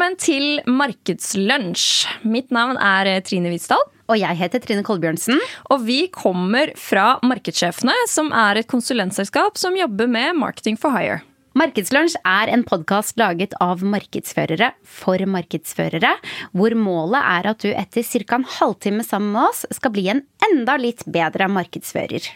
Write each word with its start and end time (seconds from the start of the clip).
Velkommen 0.00 0.16
til 0.16 0.62
Markedslunsj. 0.64 2.06
Mitt 2.24 2.48
navn 2.56 2.78
er 2.80 3.18
Trine 3.20 3.50
Hvitsdal. 3.52 3.82
Og 4.08 4.16
jeg 4.16 4.38
heter 4.38 4.62
Trine 4.64 4.80
Kolbjørnsen. 4.80 5.36
Og 5.68 5.82
vi 5.84 6.06
kommer 6.08 6.72
fra 6.80 7.18
Markedssjefene, 7.20 7.92
som 8.08 8.30
er 8.32 8.62
et 8.62 8.70
konsulentselskap 8.70 9.60
som 9.60 9.76
jobber 9.76 10.08
med 10.08 10.38
Marketing 10.40 10.80
for 10.80 10.96
hire. 10.96 11.18
Markedslunsj 11.52 12.16
er 12.24 12.48
en 12.48 12.64
podkast 12.64 13.20
laget 13.20 13.52
av 13.60 13.84
markedsførere 13.84 14.70
for 14.88 15.20
markedsførere, 15.28 16.14
hvor 16.56 16.78
målet 16.80 17.20
er 17.20 17.52
at 17.52 17.60
du 17.60 17.68
etter 17.68 18.00
ca. 18.00 18.40
en 18.40 18.48
halvtime 18.56 19.04
sammen 19.04 19.34
med 19.36 19.50
oss 19.50 19.66
skal 19.68 19.92
bli 19.92 20.08
en 20.14 20.24
enda 20.48 20.80
litt 20.80 21.04
bedre 21.04 21.52
markedsfører. 21.52 22.32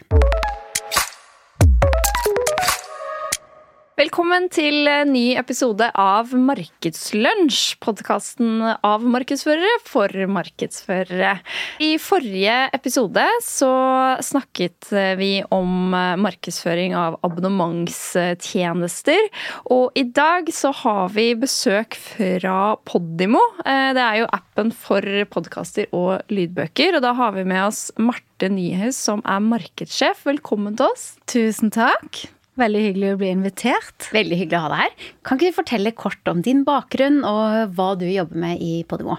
Velkommen 3.95 4.49
til 4.51 4.89
en 4.91 5.13
ny 5.15 5.37
episode 5.39 5.85
av 5.95 6.33
Markedslunsj. 6.35 7.77
Podkasten 7.79 8.59
av 8.83 9.05
markedsførere 9.07 9.77
for 9.87 10.11
markedsførere. 10.35 11.37
I 11.79 11.95
forrige 12.03 12.57
episode 12.75 13.23
så 13.39 13.71
snakket 14.19 14.91
vi 15.15 15.39
om 15.47 15.95
markedsføring 15.95 16.91
av 16.99 17.15
abonnementstjenester. 17.23 19.31
Og 19.71 19.95
i 19.95 20.03
dag 20.11 20.51
så 20.51 20.75
har 20.83 21.15
vi 21.15 21.31
besøk 21.39 21.95
fra 21.95 22.75
Podimo. 22.83 23.39
Det 23.63 24.03
er 24.09 24.25
jo 24.25 24.27
appen 24.27 24.75
for 24.75 24.99
podkaster 25.31 25.87
og 25.95 26.19
lydbøker. 26.27 26.99
Og 26.99 27.07
da 27.07 27.15
har 27.15 27.31
vi 27.39 27.47
med 27.47 27.71
oss 27.71 27.95
Marte 27.95 28.51
Nyhus, 28.51 28.99
som 29.07 29.23
er 29.23 29.39
markedssjef. 29.39 30.27
Velkommen 30.27 30.75
til 30.75 30.91
oss. 30.91 31.15
Tusen 31.31 31.71
takk. 31.71 32.27
Veldig 32.55 32.81
hyggelig 32.85 33.11
å 33.11 33.19
bli 33.19 33.29
invitert. 33.35 34.07
Veldig 34.15 34.37
hyggelig 34.39 34.55
å 34.55 34.63
ha 34.63 34.71
deg 34.71 34.83
her. 34.85 35.09
Kan 35.27 35.39
ikke 35.39 35.51
du 35.51 35.57
fortelle 35.57 35.91
kort 35.91 36.29
om 36.31 36.39
din 36.43 36.61
bakgrunn 36.67 37.17
og 37.27 37.75
hva 37.75 37.87
du 37.99 38.05
jobber 38.07 38.39
med 38.45 38.61
i 38.63 38.77
Podimo? 38.87 39.17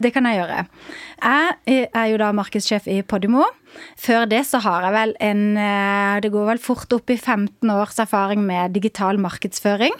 Det 0.00 0.14
kan 0.14 0.24
jeg 0.24 0.38
gjøre. 0.38 0.62
Jeg 1.20 1.88
er 1.92 2.06
jo 2.08 2.20
da 2.22 2.30
markedssjef 2.32 2.86
i 2.88 3.02
Podimo. 3.04 3.44
Før 4.00 4.24
det 4.30 4.40
så 4.48 4.62
har 4.64 4.86
jeg 4.86 4.94
vel 4.94 5.12
en 5.22 5.42
eh, 5.60 6.14
Det 6.24 6.30
går 6.32 6.46
vel 6.48 6.62
fort 6.62 6.96
opp 6.96 7.12
i 7.12 7.18
15 7.18 7.68
års 7.74 8.00
erfaring 8.00 8.40
med 8.48 8.72
digital 8.72 9.20
markedsføring. 9.20 9.92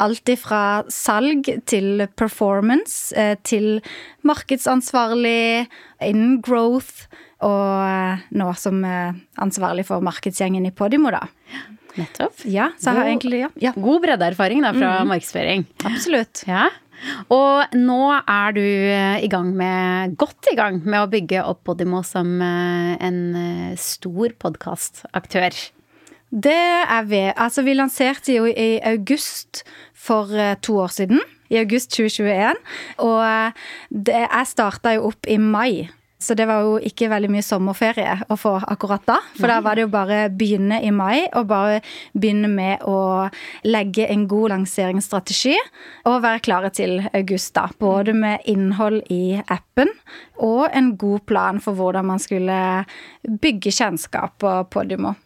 Alt 0.00 0.32
fra 0.40 0.62
salg 0.88 1.50
til 1.68 2.06
performance 2.16 3.12
eh, 3.12 3.36
til 3.44 3.82
markedsansvarlig 4.24 5.68
innen 6.00 6.40
growth, 6.40 7.04
og 7.44 7.84
eh, 7.84 8.24
nå 8.40 8.48
som 8.56 8.80
ansvarlig 8.88 9.84
for 9.92 10.00
markedsgjengen 10.00 10.64
i 10.64 10.72
Podimo, 10.72 11.12
da. 11.12 11.26
Nettopp. 11.98 12.44
Ja, 12.48 12.70
så 12.80 12.90
jeg 12.90 12.98
har 13.00 13.10
egentlig, 13.10 13.42
ja. 13.44 13.50
ja. 13.60 13.72
God 13.76 14.04
breddeerfaring 14.06 14.64
da, 14.64 14.72
fra 14.76 14.94
mm. 15.02 15.12
markedsføring. 15.12 15.66
Absolutt. 15.88 16.44
Ja. 16.48 16.70
Og 17.32 17.74
nå 17.74 18.00
er 18.20 18.54
du 18.56 18.62
eh, 18.62 19.22
i 19.24 19.30
gang 19.30 19.50
med, 19.56 20.16
godt 20.20 20.50
i 20.52 20.56
gang 20.58 20.80
med 20.84 21.00
å 21.00 21.10
bygge 21.10 21.44
opp 21.48 21.62
Podimo 21.66 22.02
som 22.06 22.36
eh, 22.42 22.94
en 23.02 23.20
eh, 23.38 23.70
stor 23.80 24.34
podkastaktør. 24.42 25.56
Det 26.32 26.56
er 26.56 27.08
vi. 27.10 27.24
Altså, 27.34 27.64
vi 27.66 27.76
lanserte 27.76 28.38
jo 28.38 28.46
i 28.48 28.78
august 28.88 29.66
for 29.92 30.30
to 30.64 30.78
år 30.80 30.94
siden. 30.94 31.20
I 31.52 31.58
august 31.60 31.92
2021. 31.92 32.56
Og 33.04 33.58
det, 33.92 34.22
jeg 34.22 34.48
starta 34.48 34.94
jo 34.96 35.10
opp 35.10 35.28
i 35.28 35.36
mai 35.36 35.90
så 36.22 36.36
det 36.38 36.46
var 36.48 36.62
jo 36.64 36.76
ikke 36.82 37.10
veldig 37.10 37.30
mye 37.32 37.44
sommerferie 37.44 38.14
å 38.30 38.36
få 38.38 38.54
akkurat 38.62 39.04
da. 39.08 39.18
For 39.38 39.50
da 39.50 39.58
var 39.64 39.76
det 39.76 39.86
jo 39.86 39.92
bare 39.92 40.20
begynne 40.30 40.78
i 40.84 40.92
mai 40.94 41.26
og 41.38 41.48
bare 41.50 41.80
begynne 42.14 42.50
med 42.52 42.84
å 42.88 43.28
legge 43.66 44.06
en 44.12 44.28
god 44.30 44.54
lanseringsstrategi 44.54 45.56
og 46.08 46.22
være 46.24 46.44
klare 46.46 46.70
til 46.74 47.00
august, 47.12 47.54
da. 47.58 47.66
Både 47.82 48.14
med 48.16 48.46
innhold 48.50 49.02
i 49.12 49.40
appen 49.42 49.90
og 50.38 50.68
en 50.70 50.94
god 50.98 51.26
plan 51.28 51.60
for 51.62 51.78
hvordan 51.78 52.08
man 52.12 52.22
skulle 52.22 52.62
bygge 53.42 53.74
kjennskap 53.74 54.38
på 54.42 54.56
Podimo. 54.72 55.16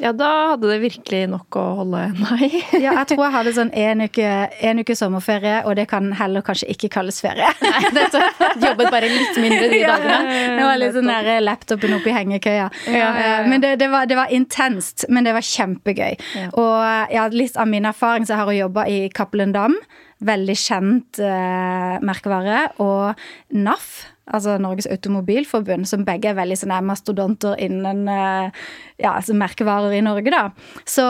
Ja, 0.00 0.14
da 0.16 0.28
hadde 0.54 0.70
det 0.70 0.78
virkelig 0.80 1.26
nok 1.28 1.56
å 1.60 1.62
holde 1.82 2.00
nei. 2.16 2.48
ja, 2.80 2.94
jeg 2.94 3.08
tror 3.10 3.26
jeg 3.26 3.34
hadde 3.34 3.52
sånn 3.56 3.72
en 3.76 4.04
uke, 4.06 4.28
en 4.64 4.80
uke, 4.80 4.96
sommerferie, 4.96 5.58
og 5.68 5.76
det 5.76 5.84
kan 5.90 6.08
heller 6.16 6.44
kanskje 6.46 6.70
ikke 6.72 6.88
kalles 6.94 7.20
ferie. 7.24 7.50
Nei, 7.64 7.90
det 7.92 8.06
Jobbet 8.62 8.88
bare 8.92 9.10
litt 9.12 9.36
mindre 9.42 9.68
de 9.68 9.82
dagene. 9.84 10.38
det 10.56 10.64
var 10.64 10.80
litt 10.80 10.96
sånn 10.96 11.10
der 11.10 11.44
laptopen 11.44 11.96
oppi 11.98 12.14
hengekøya. 12.16 12.70
Ja, 12.88 13.10
ja, 13.20 13.34
men 13.48 13.64
det, 13.64 13.74
det, 13.82 13.90
var, 13.92 14.08
det, 14.08 14.16
var, 14.18 14.32
intenst, 14.32 15.04
men 15.12 15.28
det 15.28 15.36
var 15.36 15.44
kjempegøy. 15.44 16.16
Og 16.56 17.12
ja, 17.12 17.26
litt 17.32 17.58
av 17.60 17.68
min 17.68 17.88
erfaring 17.88 18.28
så 18.28 18.40
har 18.40 18.52
jeg 18.52 18.64
jobba 18.64 18.86
i 18.88 19.04
Cappelen 19.12 19.52
Dam. 19.52 19.76
Veldig 20.22 20.56
kjent 20.56 21.20
eh, 21.20 22.00
merkevare. 22.04 22.64
Og 22.82 23.20
NAF 23.58 23.92
altså 24.30 24.54
Norges 24.62 24.86
Automobilforbund, 24.86 25.86
som 25.88 26.04
begge 26.06 26.30
er 26.30 26.38
veldig 26.38 26.56
sånne 26.60 26.78
mastodonter 26.86 27.58
innen 27.62 28.06
eh, 28.10 28.62
ja, 29.02 29.16
altså 29.16 29.34
merkevarer 29.36 29.96
i 29.96 30.02
Norge. 30.04 30.30
da. 30.30 30.44
Så, 30.86 31.04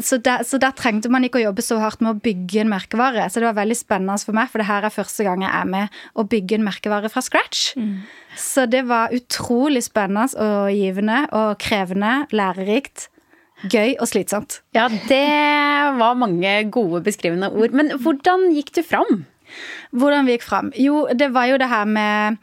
så, 0.00 0.18
der, 0.24 0.44
så, 0.48 0.60
der, 0.62 0.74
trengte 0.78 1.12
man 1.12 1.26
ikke 1.26 1.42
å 1.42 1.46
jobbe 1.46 1.64
så 1.64 1.78
hardt 1.82 2.04
med 2.04 2.14
å 2.14 2.22
bygge 2.24 2.62
en 2.64 2.72
merkevare. 2.72 3.28
Så 3.28 3.42
det 3.42 3.50
var 3.50 3.60
veldig 3.60 3.78
spennende 3.78 4.16
for 4.24 4.36
meg, 4.36 4.50
for 4.52 4.62
det 4.62 4.68
her 4.70 4.86
er 4.86 4.94
første 4.94 5.26
gang 5.26 5.44
jeg 5.44 5.52
er 5.52 5.72
med 5.76 5.98
å 6.16 6.26
bygge 6.28 6.58
en 6.58 6.68
merkevare 6.68 7.12
fra 7.12 7.24
scratch. 7.24 7.74
Mm. 7.76 7.98
Så 8.40 8.64
det 8.70 8.86
var 8.88 9.14
utrolig 9.14 9.84
spennende 9.86 10.26
og 10.40 10.72
givende 10.74 11.24
og 11.36 11.58
krevende, 11.62 12.22
lærerikt. 12.34 13.10
Gøy 13.70 13.94
og 14.02 14.08
slitsomt. 14.10 14.58
Ja, 14.76 14.88
det 14.90 15.24
var 15.96 16.18
mange 16.18 16.50
gode 16.74 17.00
beskrivende 17.06 17.48
ord. 17.54 17.72
Men 17.76 17.94
hvordan 18.02 18.50
gikk 18.52 18.74
du 18.76 18.82
fram? 18.84 19.22
Hvordan 19.94 20.26
vi 20.26 20.36
gikk 20.36 20.46
fram? 20.46 20.72
Jo, 20.78 21.04
det 21.12 21.30
var 21.34 21.50
jo 21.50 21.60
det 21.60 21.70
her 21.70 21.86
med 21.88 22.40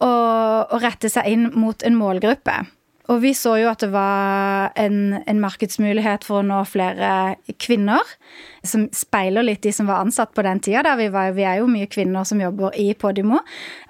å, 0.00 0.08
å 0.08 0.80
rette 0.82 1.10
seg 1.12 1.28
inn 1.32 1.50
mot 1.54 1.82
en 1.86 1.98
målgruppe. 1.98 2.62
Og 3.12 3.20
vi 3.22 3.30
så 3.38 3.52
jo 3.60 3.68
at 3.70 3.82
det 3.84 3.92
var 3.92 4.72
en, 4.78 5.20
en, 5.20 5.40
markedsmulighet 5.42 6.24
for 6.26 6.40
å 6.40 6.46
nå 6.46 6.58
flere 6.66 7.36
kvinner. 7.62 8.02
Som 8.66 8.88
speiler 8.96 9.46
litt 9.46 9.62
de 9.62 9.70
som 9.74 9.86
var 9.86 10.02
ansatt 10.02 10.32
på 10.34 10.42
den 10.42 10.58
tida. 10.64 10.96
Vi, 10.98 11.06
vi, 11.12 11.44
er 11.46 11.60
jo 11.60 11.68
mye 11.70 11.86
kvinner 11.90 12.26
som 12.26 12.42
jobber 12.42 12.74
i 12.74 12.88
Podimo. 12.98 13.38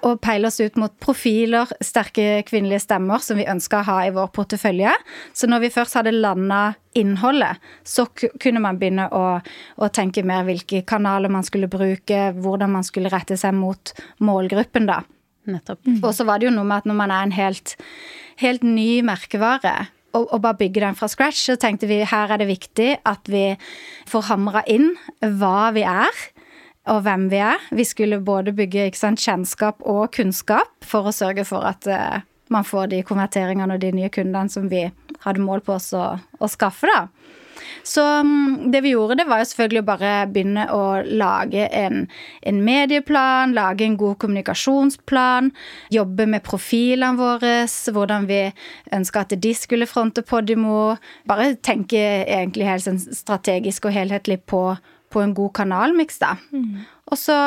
Og 0.05 0.21
peiler 0.21 0.51
oss 0.51 0.61
ut 0.61 0.77
mot 0.77 0.93
profiler, 1.01 1.71
sterke 1.81 2.43
kvinnelige 2.47 2.85
stemmer, 2.85 3.23
som 3.25 3.41
vi 3.41 3.49
ønska 3.49 3.81
å 3.81 3.87
ha 3.89 3.97
i 4.05 4.13
vår 4.13 4.29
portefølje. 4.37 4.93
Så 5.33 5.49
når 5.49 5.65
vi 5.65 5.73
først 5.73 5.97
hadde 5.97 6.13
landa 6.13 6.61
innholdet, 6.97 7.57
så 7.85 8.05
kunne 8.13 8.61
man 8.61 8.77
begynne 8.77 9.09
å, 9.13 9.25
å, 9.77 9.89
tenke 9.93 10.25
mer 10.25 10.45
hvilke 10.47 10.83
kanaler 10.87 11.33
man 11.33 11.45
skulle 11.45 11.69
bruke, 11.71 12.31
hvordan 12.37 12.73
man 12.77 12.85
skulle 12.85 13.11
rette 13.13 13.37
seg 13.37 13.57
mot 13.57 13.93
målgruppen, 14.21 14.89
da. 14.89 15.01
Nettopp. 15.47 15.79
Og 16.01 16.09
så 16.15 16.25
var 16.27 16.39
det 16.39 16.49
jo 16.49 16.55
noe 16.55 16.67
med 16.67 16.81
at 16.81 16.89
når 16.89 16.97
man 16.99 17.13
er 17.13 17.27
en 17.27 17.35
helt, 17.35 17.77
helt 18.41 18.65
ny 18.65 19.01
merkevare, 19.05 19.87
og, 20.15 20.25
og, 20.31 20.41
bare 20.41 20.57
bygge 20.61 20.81
den 20.81 20.97
fra 20.97 21.09
scratch, 21.11 21.43
så 21.49 21.57
tenkte 21.59 21.89
vi 21.89 21.99
her 22.07 22.31
er 22.31 22.41
det 22.41 22.49
viktig 22.49 22.89
at 23.05 23.29
vi 23.29 23.51
får 24.09 24.29
hamra 24.31 24.63
inn 24.69 24.93
hva 25.21 25.69
vi 25.75 25.85
er. 25.87 26.25
Og 26.87 27.01
hvem 27.03 27.25
vi 27.27 27.41
er. 27.43 27.59
Vi 27.75 27.83
skulle 27.83 28.21
både 28.23 28.53
bygge 28.55 28.85
sant, 28.95 29.19
kjennskap 29.19 29.81
og 29.83 30.05
kunnskap 30.15 30.71
for 30.87 31.09
å 31.09 31.11
sørge 31.11 31.43
for 31.43 31.67
at 31.67 31.83
uh, 31.91 32.21
man 32.47 32.63
får 32.63 32.93
de 32.93 33.01
konverteringene 33.03 33.75
og 33.75 33.81
de 33.83 33.91
nye 33.91 34.07
kundene 34.07 34.47
som 34.47 34.69
vi 34.71 34.85
hadde 35.25 35.43
mål 35.43 35.65
på 35.67 35.75
oss 35.75 35.89
å, 35.97 36.05
å 36.15 36.47
skaffe. 36.47 36.87
da. 36.87 37.09
Så 37.87 38.03
mm, 38.03 38.71
det 38.71 38.81
vi 38.83 38.91
gjorde, 38.91 39.15
det 39.21 39.27
var 39.29 39.39
jo 39.41 39.47
selvfølgelig 39.47 39.83
å 39.83 39.87
bare 39.87 40.11
begynne 40.31 40.65
å 40.75 40.81
lage 41.07 41.69
en, 41.71 42.03
en 42.41 42.59
medieplan, 42.65 43.55
lage 43.55 43.85
en 43.87 43.95
god 43.99 44.17
kommunikasjonsplan, 44.23 45.53
jobbe 45.93 46.27
med 46.27 46.43
profilene 46.47 47.15
våre, 47.19 47.53
hvordan 47.67 48.27
vi 48.27 48.41
ønska 48.97 49.23
at 49.23 49.37
de 49.47 49.53
skulle 49.55 49.87
fronte 49.87 50.25
Podimo. 50.27 50.97
Bare 51.29 51.53
tenke 51.63 52.01
egentlig 52.25 52.67
helt 52.67 52.83
sånn 52.83 52.99
strategisk 52.99 53.87
og 53.87 53.95
helhetlig 53.95 54.41
på, 54.51 54.63
på 55.13 55.23
en 55.23 55.35
god 55.37 55.55
kanalmiks, 55.61 56.19
da. 56.23 56.35
Mm. 56.51 56.83
Og 57.07 57.19
så 57.19 57.37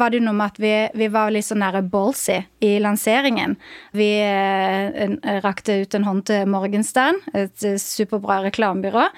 var 0.00 0.10
det 0.10 0.20
jo 0.20 0.26
noe 0.26 0.36
med 0.38 0.54
at 0.54 0.60
vi, 0.62 0.72
vi 0.96 1.08
var 1.12 1.32
litt 1.34 1.46
sånn 1.46 1.60
nære 1.62 1.82
ballsy 1.92 2.38
i 2.64 2.72
lanseringen. 2.82 3.58
Vi 3.96 4.08
eh, 4.24 5.16
rakte 5.44 5.82
ut 5.82 5.96
en 5.98 6.06
hånd 6.08 6.24
til 6.30 6.48
Morgenstern, 6.50 7.20
et 7.34 7.66
eh, 7.66 7.78
superbra 7.80 8.40
reklamebyrå, 8.46 9.08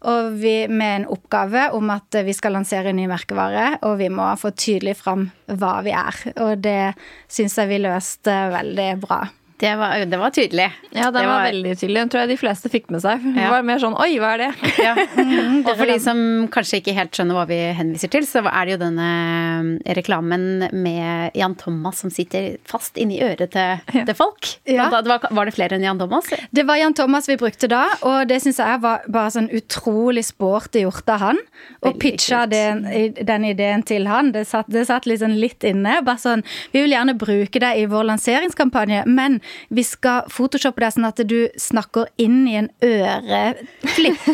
med 0.00 0.92
en 0.94 1.08
oppgave 1.12 1.66
om 1.76 1.90
at 1.92 2.16
vi 2.24 2.32
skal 2.32 2.54
lansere 2.56 2.92
en 2.92 2.96
ny 2.96 3.04
merkevare, 3.10 3.74
og 3.84 3.98
vi 4.00 4.08
må 4.12 4.30
få 4.40 4.54
tydelig 4.54 4.96
fram 5.02 5.28
hva 5.50 5.74
vi 5.84 5.92
er. 5.96 6.22
Og 6.40 6.62
det 6.64 6.94
syns 7.28 7.58
jeg 7.60 7.72
vi 7.74 7.82
løste 7.84 8.38
veldig 8.54 8.90
bra. 9.02 9.20
Det 9.60 9.74
var, 9.76 10.04
det 10.08 10.16
var 10.16 10.32
tydelig. 10.32 10.66
Ja, 10.90 11.10
den 11.10 11.20
Det 11.20 11.26
var, 11.28 11.42
veldig 11.44 11.72
tydelig. 11.76 11.98
Den 12.00 12.10
tror 12.12 12.22
jeg 12.22 12.30
de 12.30 12.36
fleste 12.40 12.70
fikk 12.72 12.86
med 12.94 13.02
seg. 13.04 13.24
Det 13.36 13.48
var 13.52 13.64
mer 13.66 13.80
sånn 13.82 13.96
oi, 14.00 14.14
hva 14.22 14.32
er 14.36 14.44
det? 14.46 14.70
Ja. 14.80 14.94
Og 15.68 15.74
for 15.74 15.84
de 15.90 15.96
som 16.00 16.22
kanskje 16.52 16.80
ikke 16.80 16.94
helt 16.96 17.12
skjønner 17.16 17.36
hva 17.36 17.44
vi 17.50 17.58
henviser 17.76 18.08
til, 18.12 18.24
så 18.28 18.40
er 18.48 18.66
det 18.66 18.74
jo 18.76 18.80
denne 18.80 19.08
eh, 19.10 19.94
reklamen 19.98 20.46
med 20.72 21.36
Jan 21.36 21.56
Thomas 21.60 22.00
som 22.00 22.12
sitter 22.14 22.56
fast 22.68 22.96
inni 23.00 23.20
øret 23.24 23.52
til, 23.52 23.84
til 23.92 24.16
folk. 24.16 24.48
Ja. 24.64 24.88
Da, 24.92 25.02
det 25.04 25.12
var, 25.12 25.28
var 25.36 25.50
det 25.50 25.54
flere 25.58 25.76
enn 25.76 25.84
Jan 25.84 26.00
Thomas? 26.00 26.32
Det 26.50 26.64
var 26.68 26.80
Jan 26.80 26.96
Thomas 26.96 27.28
vi 27.28 27.36
brukte 27.40 27.68
da, 27.70 27.82
og 28.06 28.30
det 28.30 28.40
syns 28.40 28.62
jeg 28.62 28.80
var 28.80 29.04
bare 29.12 29.34
sånn 29.36 29.50
utrolig 29.60 30.24
sporty 30.30 30.86
gjort 30.86 31.12
av 31.12 31.26
han. 31.26 31.42
Og 31.82 31.90
Veldig 31.90 32.00
pitcha 32.00 32.46
den, 32.48 32.86
den 33.28 33.46
ideen 33.50 33.84
til 33.84 34.08
han. 34.08 34.32
Det 34.32 34.46
satt, 34.48 34.72
det 34.72 34.86
satt 34.88 35.08
liksom 35.10 35.36
litt 35.36 35.64
inne. 35.68 36.00
Bare 36.06 36.20
sånn 36.20 36.44
Vi 36.72 36.80
vil 36.80 36.94
gjerne 36.94 37.16
bruke 37.20 37.60
det 37.60 37.74
i 37.76 37.86
vår 37.90 38.08
lanseringskampanje, 38.14 39.04
men 39.10 39.40
vi 39.68 39.84
skal 39.86 40.28
photoshoppe 40.32 40.82
deg 40.82 40.94
sånn 40.94 41.08
at 41.08 41.22
du 41.28 41.38
snakker 41.60 42.10
inn 42.20 42.42
i 42.48 42.56
en 42.60 42.70
øreflipp. 42.84 44.26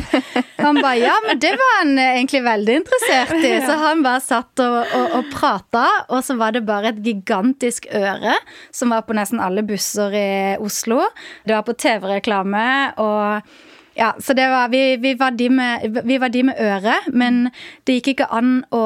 Han 0.62 0.80
bare 0.80 0.96
Ja, 0.96 1.14
men 1.26 1.40
det 1.42 1.52
var 1.60 1.74
han 1.80 1.98
egentlig 2.00 2.42
veldig 2.46 2.78
interessert 2.80 3.36
i. 3.44 3.52
Så 3.66 3.76
han 3.80 4.02
bare 4.06 4.22
satt 4.24 4.64
og, 4.64 4.78
og, 4.96 5.06
og 5.20 5.30
prata, 5.34 5.84
og 6.08 6.24
så 6.24 6.38
var 6.40 6.56
det 6.56 6.64
bare 6.68 6.94
et 6.94 7.02
gigantisk 7.04 7.88
øre 7.94 8.36
som 8.74 8.94
var 8.94 9.06
på 9.06 9.16
nesten 9.16 9.42
alle 9.42 9.64
busser 9.66 10.16
i 10.16 10.28
Oslo. 10.62 11.02
Det 11.44 11.54
var 11.56 11.64
på 11.66 11.76
TV-reklame 11.76 12.66
og 13.02 13.56
ja, 13.96 14.10
så 14.20 14.34
det 14.36 14.44
var, 14.48 14.68
vi, 14.68 14.96
vi, 15.00 15.14
var 15.14 15.30
de 15.30 15.48
med, 15.50 16.00
vi 16.04 16.18
var 16.20 16.28
de 16.28 16.42
med 16.44 16.58
øre, 16.60 16.98
men 17.16 17.46
det 17.88 17.96
gikk 17.96 18.12
ikke 18.12 18.28
an 18.28 18.58
å, 18.68 18.82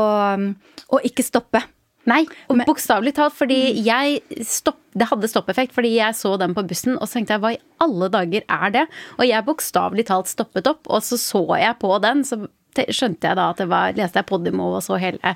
å 0.86 1.00
ikke 1.06 1.26
stoppe. 1.26 1.64
Nei, 2.08 2.22
bokstavelig 2.48 3.12
talt, 3.18 3.34
fordi 3.36 3.58
jeg 3.84 4.20
stopp, 4.48 4.78
det 4.96 5.10
hadde 5.10 5.28
stoppeffekt 5.30 5.74
fordi 5.76 5.92
jeg 5.98 6.16
så 6.16 6.32
den 6.40 6.54
på 6.56 6.64
bussen, 6.66 6.96
og 6.96 7.04
så 7.06 7.18
tenkte 7.18 7.36
jeg 7.36 7.44
hva 7.44 7.52
i 7.54 7.60
alle 7.84 8.08
dager 8.12 8.46
er 8.48 8.72
det? 8.78 8.86
Og 9.18 9.26
jeg 9.28 9.46
bokstavelig 9.46 10.06
talt 10.08 10.30
stoppet 10.32 10.70
opp, 10.70 10.88
og 10.88 11.04
så 11.04 11.20
så 11.20 11.44
jeg 11.60 11.76
på 11.82 11.92
den, 12.02 12.24
så 12.26 12.40
skjønte 12.70 13.26
jeg 13.26 13.36
da 13.38 13.48
at 13.50 13.58
det 13.60 13.66
var 13.70 13.96
Leste 13.96 14.20
jeg 14.20 14.26
Podimo 14.28 14.68
og 14.76 14.82
så 14.84 14.98
hele 15.00 15.32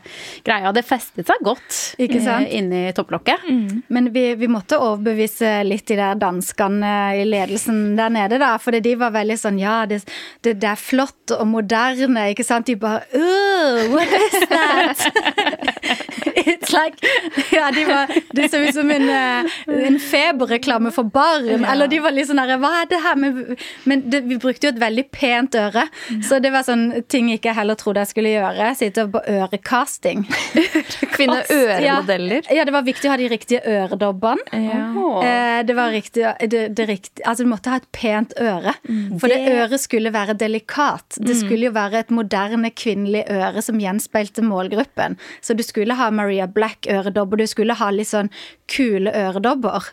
greia. 0.46 0.70
Det 0.74 0.84
festet 0.86 1.26
seg 1.28 1.42
godt 1.44 1.78
Ikke 2.02 2.20
sant? 2.22 2.46
eh, 2.46 2.58
inni 2.60 2.82
topplokket. 2.94 3.46
Men 3.92 4.10
vi, 4.14 4.26
vi 4.38 4.48
måtte 4.50 4.78
overbevise 4.78 5.56
litt 5.66 5.86
de 5.90 5.98
der 5.98 6.18
danskene 6.20 6.92
i 7.18 7.24
ledelsen 7.28 7.96
der 7.98 8.12
nede, 8.14 8.38
da. 8.42 8.54
For 8.62 8.78
de 8.78 8.94
var 9.00 9.14
veldig 9.16 9.38
sånn 9.40 9.58
ja, 9.60 9.80
det, 9.90 10.04
det, 10.46 10.56
det 10.62 10.70
er 10.70 10.80
flott 10.80 11.34
og 11.34 11.46
moderne, 11.50 12.28
ikke 12.32 12.46
sant. 12.46 12.70
De 12.70 12.78
bare 12.80 13.04
uh, 13.12 13.90
what 13.92 14.14
is 14.14 14.48
that? 14.54 15.04
It's 16.36 16.72
like 16.72 16.98
Ja, 17.52 17.70
de 17.74 17.84
var 17.88 18.10
Det 18.34 18.48
så 18.50 18.58
ut 18.64 18.74
som 18.74 18.90
en, 18.90 19.08
eh, 19.08 19.52
en 19.86 19.98
feberreklame 20.02 20.90
for 20.94 21.04
barn. 21.04 21.64
Eller 21.64 21.88
de 21.90 22.00
var 22.04 22.14
litt 22.14 22.28
sånn 22.30 22.40
herre 22.42 22.56
Hva 22.62 22.70
er 22.82 22.88
det 22.90 23.00
her 23.04 23.16
med 23.20 23.56
Men 23.86 24.02
det, 24.10 24.22
vi 24.28 24.38
brukte 24.42 24.68
jo 24.68 24.72
et 24.74 24.80
veldig 24.80 25.04
pent 25.14 25.54
øre, 25.58 25.84
så 26.24 26.38
det 26.42 26.50
var 26.54 26.64
sånn 26.66 26.86
ting 27.10 27.28
jeg 27.30 27.40
ikke 27.40 27.54
heller 27.56 27.76
trodde 27.78 28.02
jeg 28.02 28.10
skulle 28.10 28.32
gjøre. 28.34 28.70
Sitte 28.78 29.04
på 29.12 29.20
ørecasting. 29.30 30.24
Finne 31.18 31.40
øremodeller. 31.52 32.48
Ja, 32.54 32.64
det 32.66 32.74
var 32.74 32.84
viktig 32.86 33.08
å 33.08 33.12
ha 33.14 33.18
de 33.20 33.28
riktige 33.30 33.60
øredobbene. 33.68 34.44
Ja. 34.52 34.86
Eh, 35.24 35.60
det 35.68 35.76
var 35.76 35.92
riktig, 35.94 36.24
det, 36.50 36.64
det 36.76 36.86
riktig 36.90 37.24
Altså, 37.24 37.44
du 37.46 37.50
måtte 37.52 37.70
ha 37.72 37.78
et 37.80 37.88
pent 37.94 38.34
øre. 38.40 38.74
For 39.20 39.28
det, 39.30 39.38
Det- 39.44 39.54
øret 39.64 39.80
skulle 39.84 40.10
være 40.14 40.34
delikat. 40.40 41.18
Det 41.20 41.36
skulle 41.38 41.68
jo 41.68 41.74
være 41.76 42.00
et 42.04 42.10
moderne 42.14 42.70
kvinnelig 42.74 43.24
øre 43.30 43.62
som 43.62 43.78
gjenspeilte 43.80 44.42
målgruppen. 44.44 45.16
Så 45.44 45.54
du 45.56 45.62
skulle 45.62 45.94
ha 45.98 46.10
Maria 46.24 46.48
Black-øredobber, 46.50 47.44
du 47.44 47.46
skulle 47.50 47.76
ha 47.78 47.92
litt 47.94 48.10
sånn 48.10 48.32
kule 48.70 49.12
øredobber. 49.12 49.92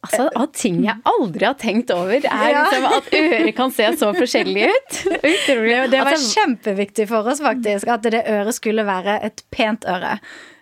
Altså, 0.00 0.30
Av 0.32 0.46
ting 0.56 0.78
jeg 0.86 0.96
aldri 1.04 1.44
har 1.44 1.56
tenkt 1.60 1.90
over, 1.92 2.14
er 2.24 2.54
liksom 2.56 2.86
at 2.88 3.10
øret 3.18 3.50
kan 3.58 3.72
se 3.76 3.90
så 4.00 4.14
forskjellig 4.16 4.70
ut. 4.70 5.00
Utrolig. 5.18 5.74
Det 5.92 6.00
var 6.00 6.14
Altså, 6.14 6.30
kjempeviktig 6.38 7.04
for 7.10 7.28
oss, 7.28 7.42
faktisk, 7.44 7.90
at 7.92 8.08
det 8.08 8.22
øret 8.24 8.56
skulle 8.56 8.86
være 8.88 9.18
et 9.28 9.44
pent 9.52 9.84
øre. 9.84 10.14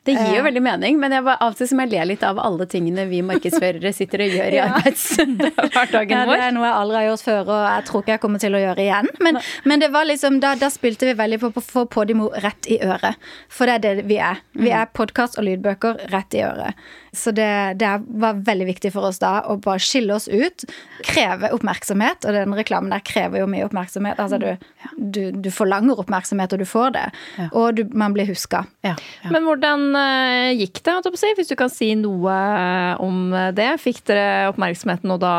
Det 0.08 0.16
gir 0.16 0.38
jo 0.38 0.44
veldig 0.46 0.62
mening, 0.64 0.98
men 1.00 1.14
jeg 1.14 1.24
var 1.26 1.40
av 1.44 1.52
og 1.52 1.58
til 1.58 1.68
som 1.70 1.82
jeg 1.82 1.92
ler 1.92 2.08
litt 2.08 2.24
av 2.26 2.40
alle 2.42 2.66
tingene 2.70 3.04
vi 3.10 3.20
markedsførere 3.26 3.92
sitter 3.96 4.24
og 4.24 4.36
gjør 4.38 4.56
i 4.56 4.60
arbeidshverdagen 4.66 6.14
Ja, 6.18 6.24
det 6.28 6.38
er 6.48 6.54
noe 6.56 6.66
jeg 6.66 6.76
aldri 6.80 7.00
har 7.00 7.08
gjort 7.10 7.24
før, 7.26 7.42
og 7.54 7.64
jeg 7.68 7.86
tror 7.88 8.04
ikke 8.04 8.14
jeg 8.14 8.22
kommer 8.24 8.42
til 8.42 8.56
å 8.56 8.62
gjøre 8.62 8.84
igjen. 8.86 9.10
Men, 9.24 9.40
men 9.68 9.84
det 9.84 9.90
var 9.94 10.08
liksom, 10.08 10.40
da, 10.44 10.54
da 10.58 10.70
spilte 10.72 11.08
vi 11.10 11.16
veldig 11.18 11.40
på 11.44 11.52
å 11.52 11.64
få 11.64 11.84
Podimo 11.92 12.30
rett 12.44 12.68
i 12.70 12.80
øret. 12.84 13.20
For 13.52 13.68
det 13.68 13.78
er 13.78 13.84
det 13.84 14.08
vi 14.08 14.18
er. 14.22 14.40
Vi 14.58 14.72
er 14.74 14.88
podkast 14.92 15.38
og 15.38 15.46
lydbøker 15.48 16.08
rett 16.12 16.36
i 16.36 16.42
øret. 16.46 16.88
Så 17.12 17.32
det, 17.36 17.50
det 17.80 17.90
var 18.08 18.40
veldig 18.46 18.68
viktig 18.68 18.92
for 18.94 19.08
oss 19.08 19.20
da 19.22 19.38
å 19.48 19.58
bare 19.62 19.82
skille 19.82 20.14
oss 20.14 20.28
ut. 20.28 20.64
Kreve 21.06 21.52
oppmerksomhet, 21.56 22.26
og 22.26 22.36
den 22.36 22.56
reklamen 22.56 22.92
der 22.92 23.04
krever 23.06 23.42
jo 23.42 23.48
mye 23.50 23.66
oppmerksomhet. 23.68 24.20
Altså 24.22 24.40
du, 24.42 24.48
du, 24.96 25.22
du 25.32 25.50
forlanger 25.54 26.00
oppmerksomhet, 26.02 26.54
og 26.54 26.62
du 26.62 26.68
får 26.68 26.94
det. 26.96 27.06
Og 27.50 27.78
du, 27.78 27.84
man 27.96 28.14
blir 28.16 28.28
huska. 28.28 28.64
Ja, 28.86 28.94
ja. 29.22 29.32
Men 29.34 29.46
hvordan 29.48 29.88
eh, 29.98 30.56
gikk 30.58 30.82
det, 30.82 30.92
holdt 30.92 31.08
jeg 31.08 31.14
på 31.14 31.20
å 31.20 31.22
si? 31.22 31.32
Hvis 31.38 31.52
du 31.52 31.56
kan 31.58 31.72
si 31.72 31.90
noe 31.98 32.34
eh, 32.34 33.04
om 33.04 33.32
det? 33.56 33.70
Fikk 33.82 34.02
dere 34.10 34.48
oppmerksomheten, 34.52 35.10
og 35.14 35.22
da 35.22 35.34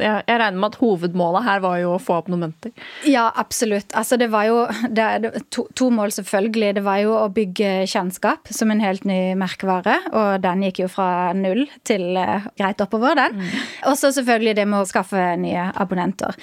Jeg, 0.00 0.24
jeg 0.26 0.38
regner 0.40 0.58
med 0.58 0.72
at 0.72 0.80
hovedmålet 0.80 1.46
her 1.46 1.62
var 1.64 1.78
jo 1.82 1.94
å 1.94 2.00
få 2.02 2.18
opp 2.20 2.30
noen 2.32 2.46
mønter. 2.48 2.72
Ja, 3.08 3.28
absolutt. 3.38 3.92
Altså, 3.98 4.18
det 4.20 4.30
var 4.32 4.48
jo 4.48 4.64
det, 4.88 5.08
det, 5.24 5.32
to, 5.54 5.66
to 5.78 5.90
mål, 5.94 6.12
selvfølgelig. 6.14 6.72
Det 6.78 6.84
var 6.86 7.02
jo 7.02 7.14
å 7.18 7.28
bygge 7.32 7.72
kjennskap 7.90 8.50
som 8.54 8.72
en 8.72 8.82
helt 8.82 9.06
ny 9.08 9.20
merkevare. 9.38 9.98
Og 10.12 10.42
den 10.44 10.64
gikk 10.66 10.82
jo 10.84 10.90
fra 10.92 11.11
null 11.36 11.64
til 11.86 12.16
uh, 12.18 12.48
greit 12.58 12.80
oppover, 12.84 13.18
den. 13.18 13.40
Og 13.88 13.96
så 13.98 14.12
selvfølgelig 14.14 14.56
det 14.58 14.66
med 14.68 14.82
å 14.82 14.88
skaffe 14.88 15.24
nye 15.40 15.68
abonnenter. 15.80 16.36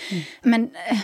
Men 0.50 0.70
eh, 0.90 1.04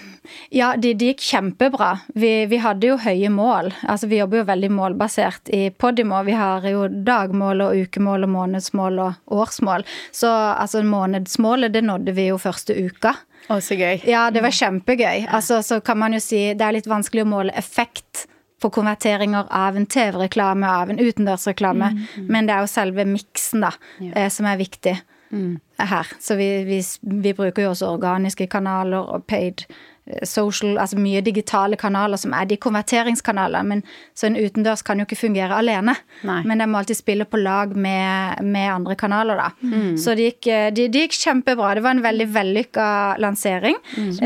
ja, 0.55 0.73
det 0.79 0.95
de 0.99 1.11
gikk 1.11 1.23
kjempebra. 1.25 1.91
Vi, 2.17 2.31
vi 2.51 2.59
hadde 2.63 2.91
jo 2.91 2.97
høye 3.01 3.31
mål. 3.33 3.71
Altså, 3.83 4.09
vi 4.11 4.19
jobber 4.21 4.41
jo 4.41 4.49
veldig 4.49 4.71
målbasert 4.75 5.51
i 5.55 5.67
Podimo. 5.71 6.21
Vi 6.27 6.37
har 6.37 6.65
jo 6.69 6.87
dagmål 6.89 7.67
og 7.67 7.85
ukemål 7.85 8.27
og 8.27 8.33
månedsmål 8.35 9.01
og 9.05 9.39
årsmål. 9.41 9.85
Så 10.15 10.31
altså, 10.31 10.83
månedsmålet, 10.85 11.73
det 11.75 11.85
nådde 11.85 12.15
vi 12.17 12.29
jo 12.31 12.41
første 12.41 12.75
uka. 12.75 13.15
Å, 13.45 13.59
så 13.61 13.77
gøy. 13.77 14.01
Ja, 14.09 14.27
det 14.33 14.41
var 14.41 14.55
kjempegøy. 14.55 15.27
Altså, 15.29 15.61
så 15.65 15.81
kan 15.85 15.99
man 16.01 16.15
jo 16.17 16.21
si 16.23 16.47
det 16.57 16.65
er 16.65 16.79
litt 16.79 16.89
vanskelig 16.89 17.25
å 17.25 17.33
måle 17.35 17.53
effekt 17.57 18.25
på 18.65 18.73
konverteringer 18.81 19.45
av 19.53 19.77
en 19.77 19.85
TV-reklame, 19.85 20.65
av 20.83 20.89
en 20.93 21.01
utendørsreklame, 21.05 21.91
men 22.25 22.47
det 22.49 22.55
er 22.57 22.65
jo 22.65 22.71
selve 22.73 23.05
miksen 23.05 23.61
da, 23.67 23.75
eh, 24.11 24.29
som 24.33 24.49
er 24.49 24.57
viktig 24.65 24.95
her. 25.81 26.07
Så 26.23 26.35
vi, 26.39 26.47
vi, 26.63 26.79
vi 27.21 27.33
bruker 27.35 27.65
jo 27.65 27.73
også 27.73 27.89
organiske 27.93 28.47
kanaler 28.47 29.03
og 29.15 29.25
paid 29.27 29.65
eh, 30.07 30.21
social, 30.23 30.77
altså 30.79 30.95
mye 31.01 31.19
digitale 31.25 31.75
kanaler 31.81 32.17
som 32.21 32.31
er 32.37 32.45
de 32.47 32.55
konverteringskanaler, 32.61 33.65
men 33.67 33.81
så 34.15 34.29
en 34.29 34.37
utendørs 34.39 34.85
kan 34.85 35.01
jo 35.01 35.05
ikke 35.09 35.17
fungere 35.25 35.57
alene. 35.59 35.97
Nei. 36.23 36.39
Men 36.47 36.63
jeg 36.63 36.71
må 36.71 36.79
alltid 36.79 37.01
spille 37.01 37.25
på 37.27 37.41
lag 37.41 37.75
med, 37.75 38.41
med 38.45 38.71
andre 38.77 38.95
kanaler, 38.95 39.41
da. 39.43 39.49
Så 39.99 40.15
det 40.15 40.29
gikk, 40.29 40.45
de, 40.47 40.59
det, 40.77 40.91
det 40.95 41.07
gikk 41.07 41.19
kjempebra. 41.19 41.73
Det 41.75 41.83
var 41.83 41.97
en 41.97 42.05
veldig 42.05 42.29
vellykka 42.37 42.87
lansering. 43.25 43.75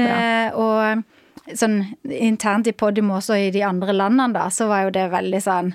eh, 0.06 0.60
og 0.60 1.04
sånn 1.58 1.82
internt 2.10 2.70
i 2.70 2.76
Podimo 2.78 3.18
også 3.18 3.38
i 3.38 3.52
de 3.56 3.64
andre 3.66 3.96
landene, 3.96 4.34
da, 4.36 4.48
så 4.54 4.70
var 4.70 4.88
jo 4.88 4.96
det 4.96 5.10
veldig 5.14 5.42
sånn 5.44 5.74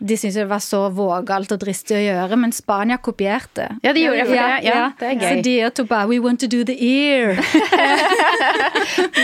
de 0.00 0.16
syntes 0.16 0.34
det 0.34 0.48
var 0.48 0.58
så 0.62 0.88
vågalt 0.94 1.52
og 1.52 1.58
dristig 1.60 1.96
å 1.98 2.02
gjøre, 2.04 2.36
men 2.38 2.52
Spania 2.52 2.96
kopierte. 2.98 3.68
Ja, 3.82 3.92
de 3.92 4.00
gjorde 4.04 4.18
det, 4.18 4.26
for 4.26 4.34
det- 4.34 4.64
ja, 4.64 4.92
det 4.98 5.08
er 5.08 5.14
gøy. 5.18 5.28
Så 5.38 5.42
de 5.42 5.70
tok 5.70 5.88
bare 5.88 6.08
We 6.08 6.18
want 6.20 6.40
to 6.40 6.46
do 6.46 6.64
the 6.64 6.76
ear. 6.78 7.36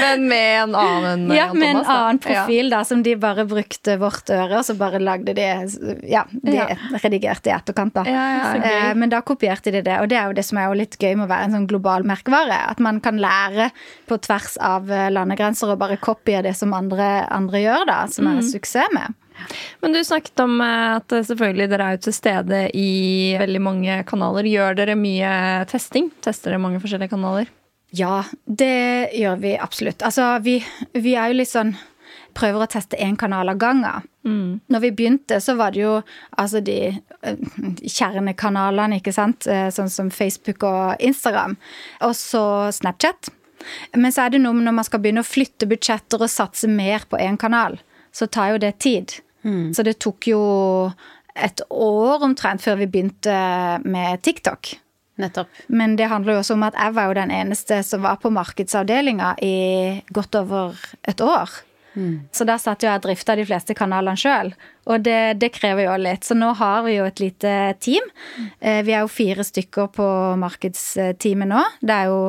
Men 0.01 0.29
med 0.29 0.63
en 0.63 0.75
annen 0.75 1.29
Ja, 1.31 1.47
Jan 1.47 1.59
med 1.59 1.69
en 1.69 1.75
Thomas, 1.77 1.87
da. 1.87 1.95
annen 1.95 2.19
profil, 2.19 2.71
da, 2.71 2.81
som 2.85 3.03
de 3.03 3.15
bare 3.21 3.45
brukte 3.49 3.97
vårt 4.01 4.31
øre, 4.31 4.59
og 4.61 4.65
så 4.67 4.77
bare 4.79 5.01
lagde 5.03 5.35
de 5.37 5.47
Ja, 6.11 6.25
de 6.31 6.55
Ja. 6.57 6.67
redigerte 7.03 7.51
i 7.51 7.55
etterkant, 7.55 7.95
da. 7.95 8.05
Ja, 8.07 8.55
ja. 8.55 8.91
Eh, 8.91 8.95
Men 8.95 9.09
da 9.11 9.21
kopierte 9.23 9.73
de 9.73 9.83
det, 9.83 9.99
og 10.01 10.09
det 10.09 10.19
er 10.19 10.27
jo 10.27 10.33
det 10.35 10.45
som 10.45 10.59
er 10.59 10.69
jo 10.69 10.75
litt 10.81 10.99
gøy 10.99 11.17
med 11.17 11.29
å 11.29 11.33
være 11.35 11.45
en 11.45 11.53
sånn 11.53 11.67
global 11.69 12.03
merkevare. 12.05 12.71
At 12.71 12.81
man 12.81 13.01
kan 13.01 13.19
lære 13.19 13.71
på 14.09 14.19
tvers 14.21 14.57
av 14.61 14.91
eh, 14.91 15.11
landegrenser 15.11 15.71
og 15.73 15.79
bare 15.79 15.97
kopiere 15.97 16.43
det 16.43 16.57
som 16.57 16.73
andre, 16.75 17.27
andre 17.31 17.59
gjør, 17.65 17.87
da, 17.87 18.07
som 18.07 18.25
Mm. 18.27 18.39
er 18.39 18.43
suksess 18.43 18.93
med. 18.93 19.15
Men 19.83 19.93
du 19.93 19.99
snakket 20.05 20.39
om 20.41 20.61
eh, 20.65 20.97
at 20.97 21.13
eh, 21.15 21.25
selvfølgelig 21.29 21.69
dere 21.73 21.89
er 21.91 21.99
jo 21.99 22.05
til 22.07 22.17
stede 22.17 22.63
i 22.75 22.89
veldig 23.41 23.63
mange 23.63 23.99
kanaler. 24.09 24.49
Gjør 24.49 24.79
dere 24.81 24.97
mye 24.99 25.31
testing? 25.71 26.11
Tester 26.25 26.53
dere 26.53 26.63
mange 26.65 26.81
forskjellige 26.83 27.13
kanaler? 27.15 27.51
Ja, 27.95 28.25
det 28.45 29.13
gjør 29.15 29.37
vi 29.43 29.57
absolutt. 29.63 30.03
Altså, 30.03 30.33
vi, 30.43 30.59
vi 30.99 31.15
er 31.15 31.31
jo 31.31 31.43
litt 31.43 31.53
sånn 31.53 31.77
Prøver 32.35 32.65
å 32.65 32.67
teste 32.67 32.99
én 32.99 33.15
kanal 33.15 33.47
av 33.53 33.61
gangen. 33.63 34.07
Når 34.67 34.81
vi 34.83 34.89
begynte, 34.91 35.37
så 35.39 35.55
var 35.55 35.71
det 35.71 35.85
jo 35.85 35.93
altså 36.35 36.59
de 36.67 36.77
eh, 36.91 37.45
kjernekanalene, 37.79 38.99
ikke 38.99 39.13
sant. 39.15 39.47
Eh, 39.47 39.69
Sånn 39.71 39.91
som 39.93 40.11
Facebook 40.11 40.67
og 40.67 40.99
Instagram. 40.99 41.55
Og 42.03 42.15
så 42.19 42.43
Snapchat. 42.75 43.31
Men 43.95 44.11
så 44.13 44.25
er 44.27 44.35
det 44.35 44.43
noe 44.43 44.57
med 44.57 44.67
når 44.67 44.77
man 44.81 44.89
skal 44.89 45.03
begynne 45.05 45.23
å 45.23 45.29
flytte 45.29 45.69
budsjetter 45.71 46.27
og 46.27 46.33
satse 46.33 46.67
mer 46.71 47.07
på 47.07 47.21
én 47.23 47.39
kanal, 47.41 47.79
så 48.11 48.27
tar 48.27 48.55
jo 48.55 48.63
det 48.67 48.75
tid. 48.83 49.15
Så 49.77 49.85
det 49.87 49.99
tok 50.03 50.29
jo 50.31 50.41
et 51.35 51.61
år 51.71 52.25
omtrent 52.25 52.63
før 52.63 52.79
vi 52.81 52.89
begynte 52.91 53.35
med 53.85 54.23
TikTok. 54.25 54.75
Nettopp. 55.21 55.51
Men 55.71 55.95
det 55.99 56.09
handler 56.11 56.35
jo 56.35 56.41
også 56.43 56.57
om 56.57 56.65
at 56.67 56.75
jeg 56.79 56.95
var 56.97 57.11
jo 57.11 57.19
den 57.21 57.31
eneste 57.31 57.83
som 57.87 58.03
var 58.03 58.19
på 58.23 58.33
markedsavdelinga 58.35 59.37
i 59.47 59.55
godt 60.15 60.41
over 60.41 60.81
et 61.07 61.23
år. 61.23 61.53
Så 62.35 62.47
da 62.49 62.57
satt 62.59 62.83
jo 62.83 62.89
jeg 62.89 62.99
og 62.99 63.05
drifta 63.05 63.37
de 63.39 63.45
fleste 63.47 63.75
kanalene 63.79 64.19
sjøl, 64.19 64.51
og 64.87 65.05
det, 65.07 65.41
det, 65.43 65.53
krever 65.55 65.87
jo 65.87 65.97
litt. 66.01 66.27
Så 66.27 66.37
nå 66.39 66.53
har 66.59 66.85
vi 66.87 66.99
jo 66.99 67.09
et 67.09 67.23
lite 67.23 67.55
team. 67.85 68.05
Eh, 68.61 68.83
vi 68.87 68.95
er 68.95 69.05
jo 69.05 69.13
fire 69.13 69.45
stykker 69.47 69.91
på 69.95 70.09
markedsteamet 70.41 71.51
nå. 71.51 71.63
Det 71.81 71.95
er 71.95 72.13
jo 72.13 72.21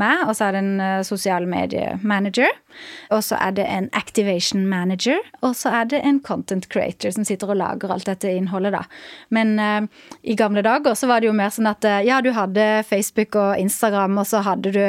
meg, 0.00 0.26
og 0.26 0.36
så 0.36 0.48
er 0.48 0.56
det 0.56 0.62
en 0.62 1.04
sosial 1.06 1.22
sosiale 1.22 1.46
medier-manager. 1.46 2.50
Og 3.12 3.22
så 3.24 3.36
er 3.36 3.52
det 3.52 3.66
en 3.68 3.88
activation 3.92 4.66
manager, 4.66 5.18
og 5.42 5.54
så 5.56 5.68
er 5.68 5.84
det 5.90 6.00
en 6.04 6.20
content 6.20 6.68
creator 6.72 7.12
som 7.12 7.24
sitter 7.24 7.50
og 7.52 7.58
lager 7.60 7.92
alt 7.92 8.06
dette 8.08 8.30
innholdet, 8.32 8.72
da. 8.72 8.82
Men 9.30 9.58
uh, 9.60 9.84
i 10.22 10.34
gamle 10.34 10.62
dager 10.64 10.94
så 10.96 11.06
var 11.06 11.20
det 11.20 11.28
jo 11.28 11.36
mer 11.36 11.52
sånn 11.52 11.68
at 11.68 11.84
uh, 11.84 12.00
ja, 12.04 12.20
du 12.24 12.32
hadde 12.32 12.84
Facebook 12.88 13.36
og 13.36 13.60
Instagram, 13.60 14.16
og 14.18 14.26
så 14.26 14.40
hadde 14.46 14.72
du 14.72 14.80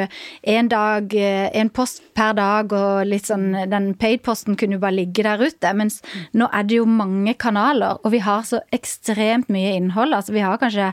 en 0.54 0.70
dag, 0.72 1.12
en 1.14 1.70
post 1.70 2.02
per 2.16 2.32
dag, 2.38 2.72
og 2.72 3.04
litt 3.08 3.28
sånn 3.28 3.52
Den 3.70 3.92
paid-posten 3.98 4.56
kunne 4.56 4.78
jo 4.78 4.82
bare 4.82 4.96
ligge 4.96 5.24
der 5.26 5.40
ute. 5.40 5.74
Mens 5.76 6.00
nå 6.32 6.48
er 6.52 6.64
det 6.64 6.80
jo 6.80 6.88
mange 6.88 7.13
kanaler, 7.38 8.00
og 8.02 8.12
vi 8.14 8.22
har 8.24 8.44
så 8.46 8.60
ekstremt 8.74 9.50
mye 9.52 9.76
innhold. 9.78 10.14
Altså 10.16 10.34
vi 10.34 10.44
har 10.44 10.60
kanskje 10.62 10.92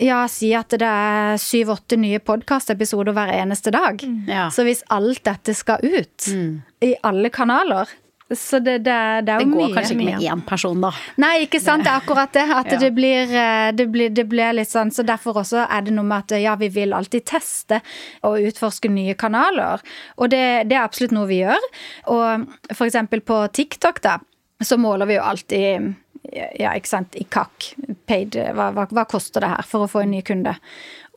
ja, 0.00 0.20
si 0.30 0.52
at 0.56 0.72
det 0.80 0.86
er 0.86 1.40
syv-åtte 1.40 1.98
nye 2.00 2.20
podkastepisoder 2.24 3.16
hver 3.16 3.32
eneste 3.34 3.72
dag. 3.74 4.00
Mm. 4.00 4.22
Ja. 4.30 4.46
Så 4.54 4.64
hvis 4.64 4.84
alt 4.88 5.24
dette 5.26 5.54
skal 5.56 5.82
ut 5.84 6.30
mm. 6.30 6.54
i 6.86 6.94
alle 7.06 7.32
kanaler 7.34 7.90
så 8.30 8.58
det, 8.58 8.78
det, 8.86 8.94
det 9.26 9.32
er 9.32 9.42
jo 9.42 9.48
mye. 9.50 9.56
Det 9.56 9.58
går 9.58 9.72
kanskje 9.74 9.94
ikke 9.96 10.04
med 10.06 10.24
én 10.30 10.42
person, 10.46 10.84
da. 10.84 10.90
Nei, 11.18 11.32
ikke 11.48 11.58
sant. 11.62 11.82
Det 11.82 11.90
er 11.90 11.98
akkurat 11.98 12.30
det. 12.36 12.44
At 12.54 12.70
ja. 12.76 12.78
det, 12.78 12.90
blir, 12.94 13.32
eh, 13.34 13.70
det, 13.74 13.88
blir, 13.90 14.12
det, 14.14 14.24
blir, 14.30 14.54
litt 14.54 14.70
sånn. 14.70 14.92
Så 14.94 15.02
derfor 15.06 15.40
også 15.42 15.64
er 15.64 15.82
det 15.86 15.94
noe 15.96 16.06
med 16.06 16.28
at 16.28 16.36
ja, 16.38 16.54
vi 16.60 16.70
vil 16.70 16.94
alltid 16.94 17.26
teste 17.26 17.80
og 18.26 18.38
utforske 18.38 18.90
nye 18.92 19.16
kanaler. 19.18 19.82
Og 20.22 20.30
det, 20.30 20.44
det 20.70 20.78
er 20.78 20.84
absolutt 20.84 21.14
noe 21.16 21.26
vi 21.30 21.40
gjør. 21.42 21.70
Og 22.14 22.46
for 22.70 22.86
eksempel 22.86 23.24
på 23.26 23.42
TikTok, 23.58 23.98
da, 24.06 24.20
så 24.60 24.78
måler 24.80 25.08
vi 25.08 25.18
jo 25.18 25.26
alltid 25.26 25.92
ja, 26.30 26.72
ikke 26.76 26.90
sant, 26.90 27.16
i 27.16 27.24
kakk, 27.24 27.72
paid, 28.08 28.36
hva, 28.54 28.70
hva, 28.76 28.86
hva, 28.90 29.06
koster 29.08 29.42
det 29.44 29.52
her 29.54 29.66
for 29.66 29.86
å 29.86 29.90
få 29.90 30.04
en 30.04 30.12
ny 30.14 30.20
kunde? 30.26 30.56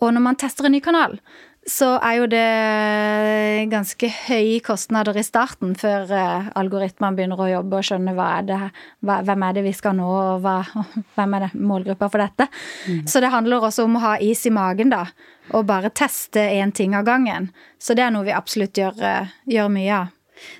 Og 0.01 0.13
når 0.13 0.23
man 0.23 0.39
tester 0.39 0.67
en 0.67 0.73
ny 0.75 0.81
kanal, 0.83 1.17
så 1.69 1.93
er 2.03 2.17
jo 2.17 2.25
det 2.27 3.69
ganske 3.71 4.07
høye 4.27 4.59
kostnader 4.65 5.15
i 5.19 5.23
starten, 5.23 5.75
før 5.79 6.09
uh, 6.11 6.49
algoritmene 6.59 7.15
begynner 7.15 7.39
å 7.39 7.49
jobbe 7.51 7.79
og 7.79 7.87
skjønne 7.87 8.15
hva 8.17 8.29
er 8.39 8.49
det, 8.49 8.57
hva, 9.05 9.21
hvem 9.23 9.45
er 9.47 9.55
det 9.55 9.63
vi 9.69 9.75
skal 9.75 9.95
nå, 9.95 10.07
og 10.07 10.43
hva, 10.43 10.57
hvem 11.15 11.37
er 11.37 11.45
det 11.45 11.51
målgruppa 11.55 12.09
for 12.11 12.23
dette. 12.23 12.49
Mm. 12.87 13.05
Så 13.07 13.23
det 13.23 13.31
handler 13.31 13.69
også 13.69 13.87
om 13.87 13.95
å 13.99 14.03
ha 14.03 14.17
is 14.19 14.43
i 14.49 14.53
magen, 14.53 14.91
da, 14.91 15.05
og 15.53 15.69
bare 15.69 15.93
teste 15.95 16.43
én 16.57 16.75
ting 16.75 16.97
av 16.99 17.07
gangen. 17.07 17.51
Så 17.79 17.95
det 17.95 18.07
er 18.07 18.11
noe 18.15 18.27
vi 18.27 18.35
absolutt 18.35 18.79
gjør, 18.79 18.99
uh, 18.99 19.39
gjør 19.47 19.71
mye 19.71 20.01
av. 20.01 20.11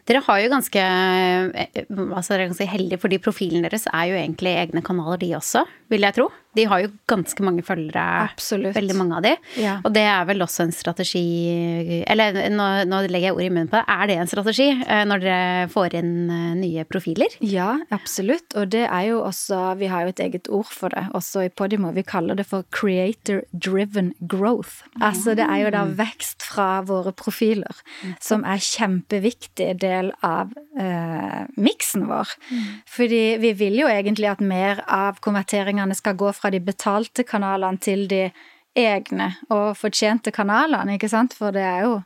Dere 0.10 0.24
har 0.26 0.44
jo 0.44 0.54
ganske 0.54 0.84
altså 0.84 2.34
dere 2.34 2.46
er 2.46 2.52
ganske 2.52 2.70
heldige, 2.70 3.02
fordi 3.02 3.22
profilen 3.24 3.66
deres 3.66 3.88
er 3.92 4.10
jo 4.12 4.20
egentlig 4.20 4.56
egne 4.58 4.84
kanaler, 4.86 5.22
de 5.22 5.34
også, 5.40 5.66
vil 5.92 6.06
jeg 6.06 6.18
tro. 6.18 6.30
De 6.58 6.66
har 6.70 6.84
jo 6.84 6.92
ganske 7.10 7.46
mange 7.46 7.64
følgere. 7.66 8.04
Absolutt. 8.30 8.76
Veldig 8.78 8.98
mange 8.98 9.20
av 9.20 9.26
de. 9.26 9.34
Ja. 9.62 9.78
Og 9.84 9.94
det 9.96 10.06
er 10.10 10.26
vel 10.30 10.44
også 10.46 10.68
en 10.68 10.74
strategi 10.76 11.24
Eller 12.10 12.36
nå, 12.54 12.68
nå 12.90 13.02
legger 13.08 13.32
jeg 13.32 13.38
ord 13.38 13.46
i 13.46 13.52
munnen 13.52 13.72
på 13.72 13.80
det. 13.80 13.84
Er 13.90 14.10
det 14.10 14.18
en 14.22 14.32
strategi 14.32 14.70
eh, 14.74 15.04
når 15.10 15.24
dere 15.24 15.70
får 15.74 15.98
inn 16.00 16.14
eh, 16.30 16.50
nye 16.60 16.86
profiler? 16.90 17.38
Ja, 17.44 17.72
absolutt. 17.96 18.54
Og 18.60 18.70
det 18.74 18.86
er 18.88 19.10
jo 19.10 19.22
også 19.26 19.62
Vi 19.80 19.90
har 19.92 20.06
jo 20.06 20.14
et 20.14 20.24
eget 20.24 20.50
ord 20.54 20.70
for 20.72 20.94
det 20.94 21.06
også 21.18 21.48
i 21.48 21.52
Podimo. 21.54 21.94
Vi 21.96 22.06
kaller 22.08 22.38
det 22.38 22.48
for 22.50 22.68
creator 22.74 23.44
driven 23.54 24.14
growth. 24.20 24.84
Altså 25.02 25.36
det 25.38 25.48
er 25.48 25.66
jo 25.66 25.74
da 25.74 25.86
vekst 25.98 26.46
fra 26.46 26.68
våre 26.86 27.14
profiler, 27.16 27.82
som 28.22 28.44
er 28.48 28.62
kjempeviktig 28.64 29.72
del 29.82 30.12
av 30.26 30.54
eh, 30.80 31.44
miksen 31.58 32.08
vår. 32.10 32.34
Mm. 32.50 32.64
Fordi 32.96 33.22
vi 33.44 33.54
vil 33.58 33.80
jo 33.82 33.90
egentlig 33.90 34.30
at 34.32 34.44
mer 34.44 34.84
av 34.88 35.20
konverteringene 35.24 35.96
skal 35.98 36.18
gå 36.20 36.32
fra 36.36 36.43
fra 36.44 36.52
de 36.52 36.60
betalte 36.60 37.24
kanalene 37.24 37.80
til 37.80 38.04
de 38.12 38.26
egne 38.76 39.30
og 39.54 39.78
fortjente 39.80 40.34
kanalene, 40.36 40.98
ikke 40.98 41.12
sant? 41.12 41.36
For 41.38 41.56
det 41.56 41.64
er 41.64 41.86
jo, 41.86 42.02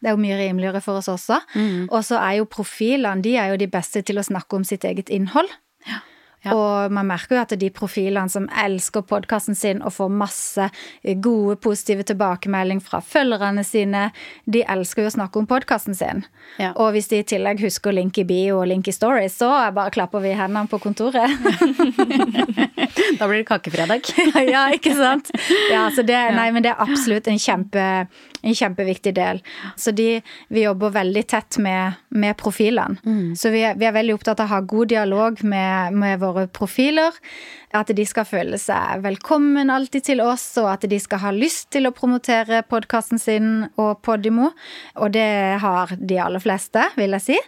det 0.00 0.08
er 0.08 0.16
jo 0.16 0.22
mye 0.22 0.38
rimeligere 0.40 0.80
for 0.84 1.02
oss 1.02 1.10
også. 1.12 1.40
Mm. 1.52 1.90
Og 1.90 2.00
så 2.06 2.20
er 2.22 2.38
jo 2.40 2.48
profilene 2.48 3.24
de 3.24 3.36
er 3.36 3.52
jo 3.52 3.60
de 3.60 3.68
beste 3.70 4.04
til 4.06 4.20
å 4.20 4.26
snakke 4.26 4.56
om 4.56 4.64
sitt 4.66 4.86
eget 4.88 5.12
innhold. 5.12 5.50
Ja. 5.90 6.00
Ja. 6.44 6.54
Og 6.54 6.92
man 6.92 7.08
merker 7.08 7.38
jo 7.38 7.42
at 7.42 7.54
de 7.58 7.70
profilene 7.74 8.30
som 8.32 8.46
elsker 8.60 9.04
podkasten 9.08 9.56
sin 9.56 9.82
og 9.84 9.94
får 9.96 10.12
masse 10.12 10.68
gode, 11.24 11.56
positive 11.64 12.04
tilbakemelding 12.10 12.82
fra 12.84 13.00
følgerne 13.04 13.64
sine, 13.66 14.08
de 14.44 14.64
elsker 14.68 15.04
jo 15.04 15.12
å 15.12 15.16
snakke 15.16 15.40
om 15.40 15.48
podkasten 15.48 15.96
sin. 15.96 16.24
Ja. 16.60 16.72
Og 16.76 16.92
hvis 16.94 17.08
de 17.10 17.22
i 17.22 17.28
tillegg 17.34 17.62
husker 17.64 17.94
link 17.96 18.18
i 18.20 18.26
bio 18.28 18.60
og 18.60 18.68
link 18.70 18.88
i 18.90 18.94
stories, 18.94 19.38
så 19.40 19.50
bare 19.74 19.92
klapper 19.94 20.24
vi 20.24 20.34
hendene 20.36 20.68
på 20.70 20.80
kontoret. 20.82 21.32
da 23.18 23.28
blir 23.28 23.40
det 23.40 23.48
kakefredag. 23.48 24.12
ja, 24.54 24.68
ikke 24.76 24.94
sant. 24.98 25.32
Ja, 25.72 25.88
så 25.94 26.04
det, 26.06 26.18
nei, 26.36 26.50
men 26.54 26.64
det 26.64 26.74
er 26.74 26.84
absolutt 26.84 27.28
en, 27.30 27.40
kjempe, 27.40 27.84
en 28.44 28.54
kjempeviktig 28.54 29.14
del. 29.16 29.40
Så 29.80 29.94
de, 29.96 30.20
vi 30.52 30.66
jobber 30.66 30.92
veldig 31.00 31.24
tett 31.32 31.58
med, 31.64 32.00
med 32.12 32.36
profilene. 32.40 33.00
Mm. 33.04 33.34
Så 33.38 33.50
vi 33.54 33.64
er, 33.64 33.78
vi 33.80 33.88
er, 33.88 33.96
veldig 33.96 34.18
opptatt 34.18 34.42
av 34.44 34.50
å 34.50 34.54
ha 34.56 34.62
god 34.68 34.92
dialog 34.92 35.40
med, 35.48 35.96
med 35.96 36.20
våre 36.20 36.34
våre 36.34 36.50
profiler. 36.52 37.14
At 37.74 37.90
de 37.90 38.04
skal 38.06 38.26
føle 38.28 38.58
seg 38.60 39.02
velkommen 39.02 39.70
alltid 39.72 40.06
til 40.10 40.22
oss, 40.22 40.46
og 40.62 40.70
at 40.70 40.86
de 40.90 40.98
skal 41.02 41.22
ha 41.24 41.32
lyst 41.34 41.72
til 41.74 41.88
å 41.88 41.94
promotere 41.94 42.62
podkasten 42.70 43.18
sin 43.18 43.66
og 43.80 44.02
Podimo. 44.02 44.52
Og 45.00 45.14
det 45.14 45.58
har 45.62 45.96
de 45.98 46.20
aller 46.22 46.42
fleste, 46.42 46.84
vil 46.98 47.16
jeg 47.18 47.26
si. 47.28 47.40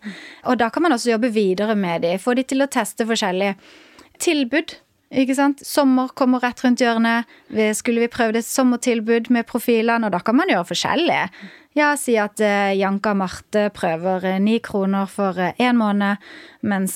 Og 0.47 0.59
da 0.59 0.71
kan 0.71 0.87
man 0.87 0.97
også 0.97 1.15
jobbe 1.15 1.31
videre 1.35 1.77
med 1.79 2.03
de. 2.07 2.17
Få 2.19 2.35
de 2.35 2.47
til 2.47 2.65
å 2.65 2.71
teste 2.71 3.07
forskjellige 3.07 3.57
tilbud. 4.23 4.79
Ikke 5.15 5.37
sant? 5.39 5.63
Sommer 5.63 6.11
kommer 6.19 6.43
rett 6.43 6.63
rundt 6.65 6.83
hjørnet. 6.83 7.31
Skulle 7.79 8.03
vi 8.03 8.11
prøvd 8.11 8.41
et 8.41 8.49
sommertilbud 8.49 9.31
med 9.35 9.47
profilene, 9.47 10.09
og 10.09 10.17
da 10.17 10.23
kan 10.25 10.39
man 10.39 10.51
gjøre 10.51 10.67
forskjellig. 10.73 11.21
Ja, 11.77 11.91
si 12.01 12.15
at 12.17 12.41
uh, 12.41 12.73
Janka 12.73 13.13
Marte 13.13 13.67
prøver 13.77 14.25
eh, 14.25 14.39
ni 14.41 14.55
kroner 14.65 15.05
for 15.13 15.37
én 15.37 15.75
uh, 15.75 15.77
måned, 15.77 16.23
mens 16.67 16.95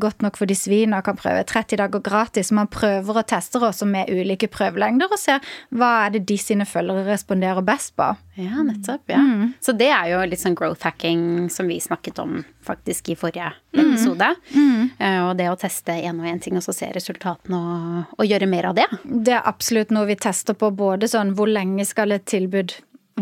Godt 0.00 0.22
nok 0.24 0.38
for 0.40 0.50
de 0.50 0.54
svina 0.56 0.98
kan 1.04 1.14
prøve 1.14 1.44
30 1.46 1.76
dager 1.78 2.00
gratis. 2.02 2.48
Man 2.50 2.66
prøver 2.72 3.20
og 3.20 3.26
tester 3.28 3.62
også 3.62 3.86
med 3.86 4.08
ulike 4.10 4.48
prøvelengder 4.50 5.12
og 5.12 5.20
ser 5.20 5.44
hva 5.70 5.90
er 6.06 6.14
det 6.16 6.24
de 6.26 6.38
sine 6.40 6.64
følgere 6.66 7.04
responderer 7.06 7.62
best 7.62 7.92
på. 8.00 8.08
Ja, 8.40 8.64
nettopp. 8.64 9.04
ja. 9.12 9.20
Mm. 9.20 9.52
Så 9.62 9.76
det 9.78 9.92
er 9.94 10.08
jo 10.10 10.22
litt 10.26 10.42
sånn 10.42 10.56
growth 10.58 10.88
hacking 10.88 11.50
som 11.52 11.70
vi 11.70 11.76
snakket 11.84 12.18
om 12.24 12.40
faktisk 12.66 13.12
i 13.12 13.18
forrige 13.20 13.52
mm. 13.76 13.82
episode. 13.84 14.32
Mm. 14.56 14.88
og 15.28 15.36
det 15.38 15.50
å 15.52 15.58
teste 15.60 15.94
én 15.94 16.18
og 16.18 16.26
én 16.26 16.40
ting 16.42 16.56
og 16.58 16.64
så 16.64 16.74
se 16.74 16.88
resultatene 16.96 17.60
og, 17.60 18.16
og 18.16 18.32
gjøre 18.32 18.48
mer 18.50 18.72
av 18.72 18.80
det. 18.80 18.88
Det 19.04 19.36
er 19.36 19.44
absolutt 19.46 19.92
noe 19.94 20.08
vi 20.08 20.18
tester 20.18 20.58
på, 20.58 20.72
både 20.74 21.10
sånn 21.12 21.36
hvor 21.38 21.52
lenge 21.52 21.86
skal 21.86 22.16
et 22.16 22.26
tilbud 22.26 22.74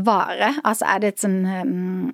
vare? 0.07 0.53
Altså 0.67 0.87
er 0.91 1.03
det 1.03 1.13
et 1.13 1.23
sånn 1.23 1.39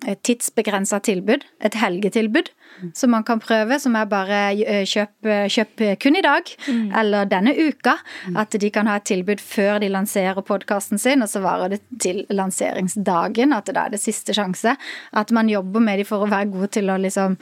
et 0.06 0.22
tidsbegrensa 0.26 1.00
tilbud? 1.04 1.44
Et 1.64 1.76
helgetilbud 1.80 2.50
mm. 2.52 2.90
som 2.96 3.12
man 3.14 3.24
kan 3.26 3.40
prøve, 3.42 3.78
som 3.82 3.96
er 3.98 4.08
bare 4.10 4.40
kjøp, 4.88 5.30
kjøp 5.52 5.84
kun 6.02 6.18
i 6.18 6.24
dag, 6.24 6.50
mm. 6.66 6.88
eller 7.02 7.30
denne 7.30 7.54
uka. 7.56 7.96
Mm. 8.26 8.40
At 8.42 8.58
de 8.60 8.72
kan 8.74 8.90
ha 8.90 8.98
et 9.00 9.08
tilbud 9.08 9.42
før 9.42 9.80
de 9.82 9.90
lanserer 9.92 10.44
podkasten 10.46 11.00
sin, 11.02 11.24
og 11.24 11.30
så 11.32 11.42
varer 11.44 11.76
det 11.76 11.82
til 12.02 12.24
lanseringsdagen. 12.30 13.54
At 13.56 13.70
det 13.70 13.76
da 13.78 13.86
er 13.86 13.96
det 13.96 14.02
siste 14.02 14.36
sjanse. 14.36 14.76
At 15.12 15.34
man 15.34 15.50
jobber 15.52 15.84
med 15.84 16.02
de 16.02 16.08
for 16.08 16.24
å 16.24 16.30
være 16.30 16.52
god 16.54 16.76
til 16.78 16.92
å 16.92 17.00
liksom 17.00 17.38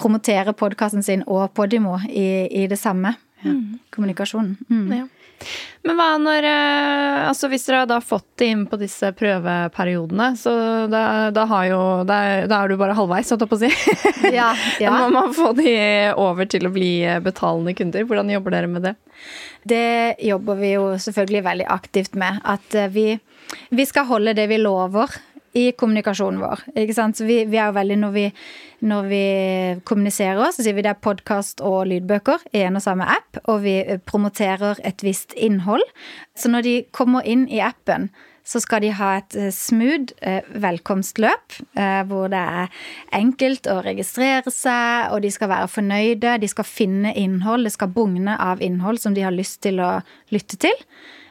promotere 0.00 0.54
podkasten 0.56 1.04
sin 1.04 1.24
og 1.28 1.50
Podimo 1.56 1.98
i, 2.08 2.48
i 2.62 2.66
det 2.70 2.78
samme. 2.80 3.14
Ja. 3.44 3.54
Kommunikasjonen. 3.92 4.56
Mm. 4.68 4.92
Ja. 4.92 5.06
Men 5.86 5.96
hva 5.96 6.08
når 6.20 6.44
eh, 6.44 7.28
Altså 7.30 7.48
hvis 7.48 7.64
dere 7.68 7.86
har 7.88 8.04
fått 8.04 8.26
det 8.40 8.50
inn 8.52 8.64
på 8.68 8.76
disse 8.80 9.12
prøveperiodene, 9.16 10.28
så 10.36 10.52
da, 10.92 11.02
da, 11.34 11.46
jo, 11.68 11.80
da, 12.08 12.18
da 12.50 12.58
er 12.58 12.72
du 12.72 12.76
bare 12.80 12.96
halvveis, 12.98 13.30
holdt 13.32 13.46
jeg 13.46 13.52
på 13.52 13.58
å 13.58 13.62
si. 13.62 13.70
Ja, 14.40 14.50
ja. 14.82 14.90
Da 14.90 15.06
må 15.06 15.08
man 15.14 15.34
få 15.36 15.52
de 15.56 15.72
over 16.20 16.48
til 16.50 16.68
å 16.68 16.74
bli 16.74 16.92
betalende 17.24 17.74
kunder. 17.78 18.04
Hvordan 18.08 18.32
jobber 18.34 18.56
dere 18.56 18.70
med 18.70 18.86
det? 18.88 18.94
Det 19.68 20.16
jobber 20.24 20.60
vi 20.60 20.74
jo 20.74 20.84
selvfølgelig 21.00 21.44
veldig 21.48 21.68
aktivt 21.72 22.16
med. 22.20 22.40
At 22.44 22.76
eh, 22.76 22.90
vi, 22.92 23.06
vi 23.70 23.88
skal 23.88 24.08
holde 24.10 24.36
det 24.36 24.48
vi 24.52 24.60
lover 24.60 25.16
i 25.58 25.70
kommunikasjonen 25.72 26.40
vår. 26.42 26.64
Ikke 26.78 26.96
sant? 26.96 27.18
Så 27.18 27.26
vi, 27.28 27.42
vi 27.50 27.58
er 27.58 27.70
jo 27.70 27.76
veldig 27.78 27.98
når 28.04 28.14
vi, 28.14 28.24
når 28.86 29.10
vi 29.10 29.24
kommuniserer, 29.88 30.52
så 30.54 30.64
sier 30.64 30.76
vi 30.76 30.84
det 30.86 30.94
er 30.94 31.02
podkast 31.02 31.62
og 31.66 31.84
lydbøker 31.90 32.46
i 32.54 32.64
en 32.68 32.78
og 32.78 32.84
samme 32.86 33.08
app, 33.10 33.42
og 33.50 33.64
vi 33.66 33.76
promoterer 34.06 34.82
et 34.86 35.04
visst 35.06 35.34
innhold. 35.36 35.84
Så 36.38 36.52
når 36.52 36.66
de 36.66 36.74
kommer 36.96 37.26
inn 37.26 37.48
i 37.50 37.62
appen, 37.64 38.10
så 38.50 38.60
skal 38.62 38.82
de 38.82 38.90
ha 38.96 39.10
et 39.20 39.36
eh, 39.38 39.52
smooth 39.54 40.14
eh, 40.26 40.46
velkomstløp, 40.62 41.58
eh, 41.78 42.00
hvor 42.08 42.30
det 42.32 42.40
er 42.40 42.82
enkelt 43.14 43.68
å 43.70 43.80
registrere 43.84 44.50
seg, 44.54 45.12
og 45.14 45.22
de 45.24 45.30
skal 45.34 45.52
være 45.52 45.70
fornøyde. 45.70 46.38
De 46.42 46.50
skal 46.50 46.66
finne 46.66 47.14
innhold, 47.18 47.68
det 47.68 47.74
skal 47.76 47.92
bugne 47.94 48.36
av 48.40 48.62
innhold 48.64 49.02
som 49.02 49.14
de 49.16 49.26
har 49.26 49.36
lyst 49.36 49.60
til 49.66 49.82
å 49.84 49.98
lytte 50.34 50.58
til. 50.60 50.86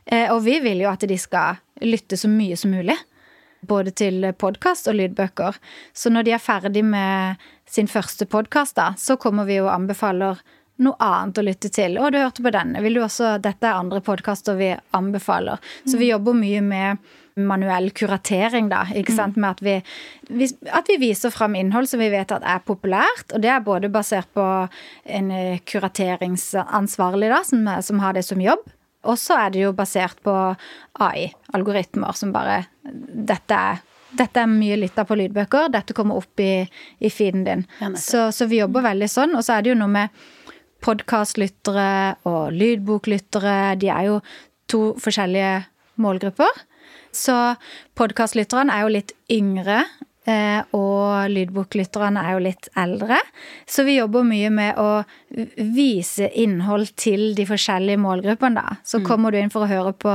Og 0.09 0.39
vi 0.41 0.55
vil 0.63 0.79
jo 0.81 0.87
at 0.89 1.03
de 1.05 1.13
skal 1.21 1.59
lytte 1.85 2.17
så 2.17 2.25
mye 2.31 2.55
som 2.57 2.71
mulig. 2.73 2.95
Både 3.67 3.91
til 3.91 4.23
podkast 4.39 4.87
og 4.87 4.95
lydbøker. 4.95 5.57
Så 5.93 6.11
når 6.13 6.27
de 6.27 6.35
er 6.35 6.43
ferdig 6.43 6.85
med 6.87 7.41
sin 7.69 7.89
første 7.91 8.25
podkast, 8.25 8.79
så 8.97 9.17
kommer 9.19 9.47
vi 9.49 9.59
og 9.59 9.71
anbefaler 9.73 10.39
noe 10.79 10.95
annet 11.03 11.39
å 11.41 11.43
lytte 11.43 11.71
til. 11.75 11.97
Og 11.99 12.13
du 12.13 12.19
hørte 12.21 12.43
på 12.45 12.53
denne. 12.55 12.81
Vil 12.83 12.95
du 12.95 13.03
også, 13.03 13.35
dette 13.43 13.67
er 13.67 13.79
andre 13.79 13.99
podkaster 14.03 14.55
vi 14.59 14.71
anbefaler. 14.95 15.59
Så 15.83 15.99
vi 15.99 16.11
jobber 16.11 16.37
mye 16.37 16.61
med 16.63 17.09
manuell 17.39 17.89
kuratering, 17.95 18.67
da. 18.71 18.85
ikke 18.95 19.15
sant? 19.15 19.37
Med 19.39 19.57
at 19.57 19.61
vi, 19.63 20.47
at 20.75 20.89
vi 20.89 20.97
viser 20.99 21.31
fram 21.31 21.55
innhold 21.55 21.87
som 21.91 22.01
vi 22.01 22.09
vet 22.11 22.31
at 22.35 22.47
er 22.47 22.63
populært. 22.65 23.31
Og 23.35 23.43
det 23.43 23.51
er 23.53 23.63
både 23.63 23.91
basert 23.91 24.31
på 24.35 24.45
en 25.19 25.31
eh, 25.35 25.61
kurateringsansvarlig 25.67 27.31
da, 27.31 27.43
som, 27.47 27.71
som 27.85 28.03
har 28.03 28.17
det 28.17 28.25
som 28.27 28.43
jobb. 28.43 28.67
Og 29.07 29.15
så 29.19 29.37
er 29.45 29.53
det 29.53 29.61
jo 29.63 29.75
basert 29.75 30.19
på 30.25 30.33
AI-algoritmer 30.99 32.17
som 32.17 32.33
bare 32.35 32.65
Dette 32.83 33.55
er 33.55 33.85
dette 34.09 34.41
er 34.41 34.49
mye 34.49 34.73
lytta 34.79 35.03
på 35.05 35.13
lydbøker. 35.19 35.67
Dette 35.69 35.93
kommer 35.93 36.17
opp 36.17 36.41
i, 36.41 36.63
i 36.65 37.09
feeden 37.13 37.43
din. 37.45 37.59
Ja, 37.77 37.91
så, 37.93 38.23
så, 38.33 38.47
vi 38.49 38.57
jobber 38.57 38.81
veldig 38.87 39.09
sånn. 39.11 39.35
Og 39.37 39.45
så 39.45 39.53
er 39.53 39.65
det 39.65 39.69
jo 39.69 39.77
noe 39.77 39.91
med 39.93 40.23
podkastlyttere 40.81 42.17
og 42.29 42.55
lydboklyttere. 42.55 43.75
De 43.77 43.91
er 43.93 44.07
jo 44.07 44.17
to 44.71 44.81
forskjellige 45.01 45.53
målgrupper. 46.01 46.63
Så 47.13 47.35
podkastlytterne 47.99 48.73
er 48.73 48.85
jo 48.85 48.93
litt 48.97 49.13
yngre, 49.33 49.83
og 50.75 51.31
lydboklytterne 51.31 52.21
er 52.21 52.35
jo 52.35 52.41
litt 52.43 52.67
eldre. 52.77 53.17
Så 53.65 53.85
vi 53.87 53.95
jobber 53.95 54.27
mye 54.27 54.51
med 54.53 54.77
å 54.77 55.03
vise 55.57 56.27
innhold 56.37 56.91
til 56.99 57.31
de 57.37 57.47
forskjellige 57.49 58.01
målgruppene, 58.03 58.61
da. 58.61 58.77
Så 58.85 58.99
mm. 58.99 59.07
kommer 59.07 59.31
du 59.31 59.39
inn 59.39 59.49
for 59.53 59.65
å 59.65 59.71
høre 59.71 59.95
på 59.97 60.13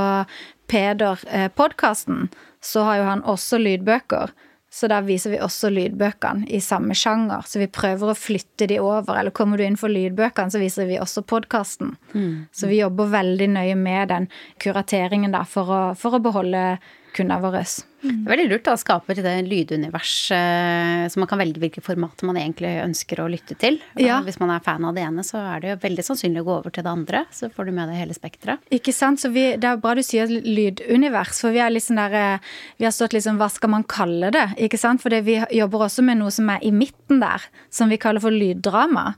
Peder-podkasten, 0.71 2.29
eh, 2.29 2.43
så 2.63 2.85
har 2.87 3.01
jo 3.01 3.07
han 3.09 3.25
også 3.27 3.59
lydbøker. 3.61 4.31
Så 4.75 4.89
da 4.91 4.97
viser 5.05 5.31
vi 5.31 5.37
også 5.39 5.69
lydbøkene 5.71 6.49
i 6.51 6.59
samme 6.59 6.95
sjanger. 6.97 7.45
Så 7.47 7.61
vi 7.61 7.69
prøver 7.71 8.11
å 8.11 8.17
flytte 8.17 8.67
de 8.67 8.81
over. 8.83 9.15
Eller 9.15 9.31
kommer 9.31 9.55
du 9.55 9.63
inn 9.63 9.77
for 9.79 9.93
lydbøkene, 9.93 10.51
så 10.51 10.59
viser 10.59 10.89
vi 10.89 10.97
også 10.99 11.23
podkasten. 11.23 11.93
Mm. 12.11 12.49
Så 12.51 12.67
vi 12.67 12.81
jobber 12.81 13.13
veldig 13.13 13.47
nøye 13.53 13.77
med 13.79 14.11
den 14.11 14.27
kurateringen 14.59 15.31
da, 15.31 15.45
for 15.47 15.71
å, 15.71 15.81
for 15.95 16.17
å 16.17 16.23
beholde 16.25 16.65
kundene 17.15 17.41
våre. 17.43 17.63
Det 18.05 18.11
er 18.11 18.29
veldig 18.29 18.45
lurt 18.51 18.67
å 18.69 18.75
skape 18.77 19.15
det 19.17 19.33
lydunivers 19.47 20.13
eh, 20.35 21.05
så 21.09 21.21
man 21.21 21.29
kan 21.29 21.39
velge 21.41 21.61
hvilke 21.61 21.81
formater 21.81 22.27
man 22.29 22.37
egentlig 22.37 22.73
ønsker 22.83 23.21
å 23.23 23.27
lytte 23.31 23.57
til. 23.61 23.79
Ja. 23.99 24.19
Hvis 24.25 24.37
man 24.41 24.53
er 24.53 24.63
fan 24.65 24.85
av 24.85 24.97
det 24.97 25.05
ene, 25.07 25.25
så 25.25 25.39
er 25.41 25.63
det 25.63 25.71
jo 25.71 25.77
veldig 25.85 26.05
sannsynlig 26.05 26.43
å 26.43 26.47
gå 26.47 26.55
over 26.59 26.75
til 26.75 26.85
det 26.85 26.91
andre. 26.91 27.23
Så 27.33 27.49
får 27.53 27.69
du 27.69 27.73
med 27.77 27.89
deg 27.89 28.01
hele 28.03 28.17
spekteret. 28.17 28.65
Ikke 28.75 28.93
sant. 28.95 29.23
Så 29.23 29.31
vi, 29.33 29.47
det 29.61 29.69
er 29.69 29.81
bra 29.81 29.95
du 29.97 30.03
sier 30.05 30.29
lydunivers, 30.29 31.41
for 31.41 31.55
vi 31.55 31.63
er 31.63 31.79
sånn 31.81 32.01
der 32.01 32.19
eh, 32.19 32.51
Vi 32.79 32.87
har 32.87 32.93
stått 32.95 33.17
sånn 33.23 33.39
Hva 33.39 33.49
skal 33.51 33.73
man 33.73 33.87
kalle 33.89 34.29
det? 34.35 34.47
Ikke 34.67 34.79
sant. 34.81 35.01
For 35.03 35.13
vi 35.25 35.39
jobber 35.57 35.87
også 35.87 36.05
med 36.05 36.21
noe 36.21 36.33
som 36.33 36.51
er 36.53 36.61
i 36.65 36.73
midten 36.75 37.23
der, 37.23 37.49
som 37.73 37.89
vi 37.89 38.01
kaller 38.01 38.23
for 38.23 38.35
lyddrama 38.35 39.13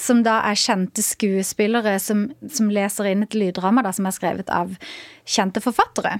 som 0.00 0.22
da 0.24 0.38
er 0.48 0.58
kjente 0.58 1.04
skuespillere 1.04 1.98
som, 2.00 2.28
som 2.48 2.70
leser 2.72 3.10
inn 3.10 3.26
et 3.26 3.36
lyddrama 3.36 3.84
da, 3.84 3.92
som 3.92 4.08
er 4.08 4.16
skrevet 4.16 4.50
av 4.54 4.72
kjente 5.28 5.62
forfattere. 5.62 6.18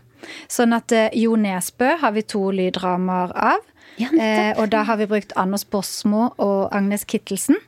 Sånn 0.52 0.76
at 0.76 0.92
eh, 0.92 1.08
Jo 1.16 1.38
Nesbø 1.40 1.96
har 2.02 2.14
vi 2.16 2.26
to 2.28 2.50
lyddramaer 2.54 3.32
av. 3.32 3.64
Ja, 4.00 4.12
eh, 4.12 4.52
og 4.60 4.70
da 4.72 4.84
har 4.88 5.00
vi 5.00 5.08
brukt 5.10 5.34
Anders 5.40 5.64
Bosmo 5.64 6.30
og 6.36 6.70
Agnes 6.76 7.08
Kittelsen. 7.08 7.58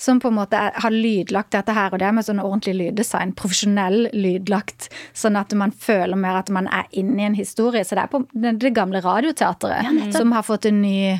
Som 0.00 0.18
på 0.22 0.30
en 0.32 0.38
måte 0.38 0.58
er, 0.58 0.72
har 0.82 0.90
lydlagt 0.90 1.52
dette 1.54 1.74
her, 1.76 1.92
og 1.92 2.00
det 2.00 2.08
med 2.16 2.24
sånn 2.26 2.40
ordentlig 2.42 2.72
lyddesign. 2.78 3.34
Profesjonell 3.38 4.08
lydlagt. 4.16 4.88
Sånn 5.16 5.36
at 5.38 5.52
man 5.54 5.70
føler 5.72 6.18
mer 6.18 6.40
at 6.40 6.50
man 6.50 6.66
er 6.72 6.88
inne 6.96 7.20
i 7.20 7.26
en 7.28 7.36
historie. 7.38 7.84
Så 7.84 7.98
det 7.98 8.06
er 8.06 8.12
på 8.12 8.24
det, 8.32 8.56
det 8.64 8.72
gamle 8.76 9.02
radioteatret 9.04 9.84
ja, 9.86 10.08
som 10.16 10.32
har 10.34 10.48
fått 10.48 10.66
en 10.68 10.80
ny 10.82 11.12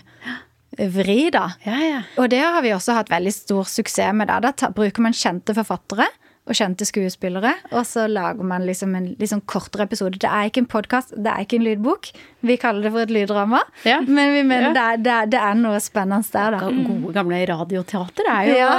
vri, 0.78 1.30
da. 1.34 1.48
Ja, 1.66 1.78
ja. 1.84 2.00
Og 2.20 2.30
det 2.32 2.40
har 2.40 2.62
vi 2.64 2.72
også 2.74 2.96
hatt 2.96 3.12
veldig 3.12 3.32
stor 3.34 3.68
suksess 3.68 4.16
med. 4.16 4.30
Da, 4.30 4.52
da 4.52 4.70
bruker 4.74 5.04
man 5.04 5.16
kjente 5.16 5.56
forfattere 5.56 6.08
og 6.42 6.56
kjente 6.58 6.82
skuespillere. 6.82 7.52
Og 7.70 7.84
så 7.86 8.08
lager 8.10 8.42
man 8.46 8.64
liksom 8.66 8.96
en 8.98 9.12
liksom 9.20 9.44
kortere 9.46 9.86
episode. 9.86 10.18
Det 10.18 10.26
er 10.26 10.48
ikke 10.48 10.64
en 10.64 10.70
podkast, 10.72 11.14
det 11.14 11.30
er 11.30 11.44
ikke 11.44 11.60
en 11.60 11.66
lydbok. 11.68 12.08
Vi 12.42 12.56
kaller 12.58 12.82
det 12.82 12.90
for 12.90 13.04
et 13.04 13.12
lyddrama. 13.14 13.60
Ja. 13.86 14.00
Men 14.02 14.32
vi 14.34 14.40
mener 14.42 14.72
ja. 14.72 14.72
det, 14.74 14.82
er, 14.82 15.02
det, 15.04 15.12
er, 15.12 15.28
det, 15.30 15.42
er, 15.46 15.60
noe 15.60 15.78
spennende 15.82 16.26
der, 16.34 16.56
da. 16.56 16.70
Gode, 16.88 17.12
gamle 17.14 17.38
radioteater 17.46 18.30
er 18.32 18.48
jo 18.50 18.56
ja. 18.58 18.72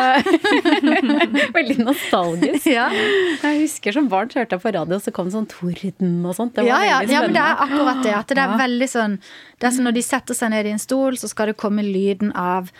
veldig 1.57 1.77
nostalgisk. 1.85 2.67
Jeg 2.67 3.61
husker 3.61 3.95
som 3.95 4.09
barn 4.11 4.33
hørte 4.33 4.57
jeg 4.57 4.63
på 4.65 4.73
radio, 4.75 4.99
så 4.99 5.13
kom 5.15 5.31
sånn 5.31 5.47
torden 5.51 6.17
og 6.27 6.35
sånt. 6.35 6.57
Det 6.57 6.67
var 6.67 6.83
ja, 6.83 6.97
ja. 6.97 7.13
ja, 7.15 7.23
men 7.23 7.37
det 7.37 7.45
er 7.45 7.63
akkurat 7.63 8.03
det. 8.03 8.17
At 8.17 8.35
det 8.35 8.43
er 8.43 8.57
veldig 8.59 8.89
sånn 8.91 9.15
Det 9.61 9.69
er 9.69 9.73
som 9.77 9.87
når 9.87 9.95
de 9.95 10.03
setter 10.03 10.35
seg 10.35 10.51
ned 10.51 10.67
i 10.67 10.75
en 10.75 10.83
stol, 10.83 11.15
så 11.19 11.31
skal 11.31 11.53
det 11.53 11.55
komme 11.63 11.85
lyden 11.85 12.35
av 12.35 12.73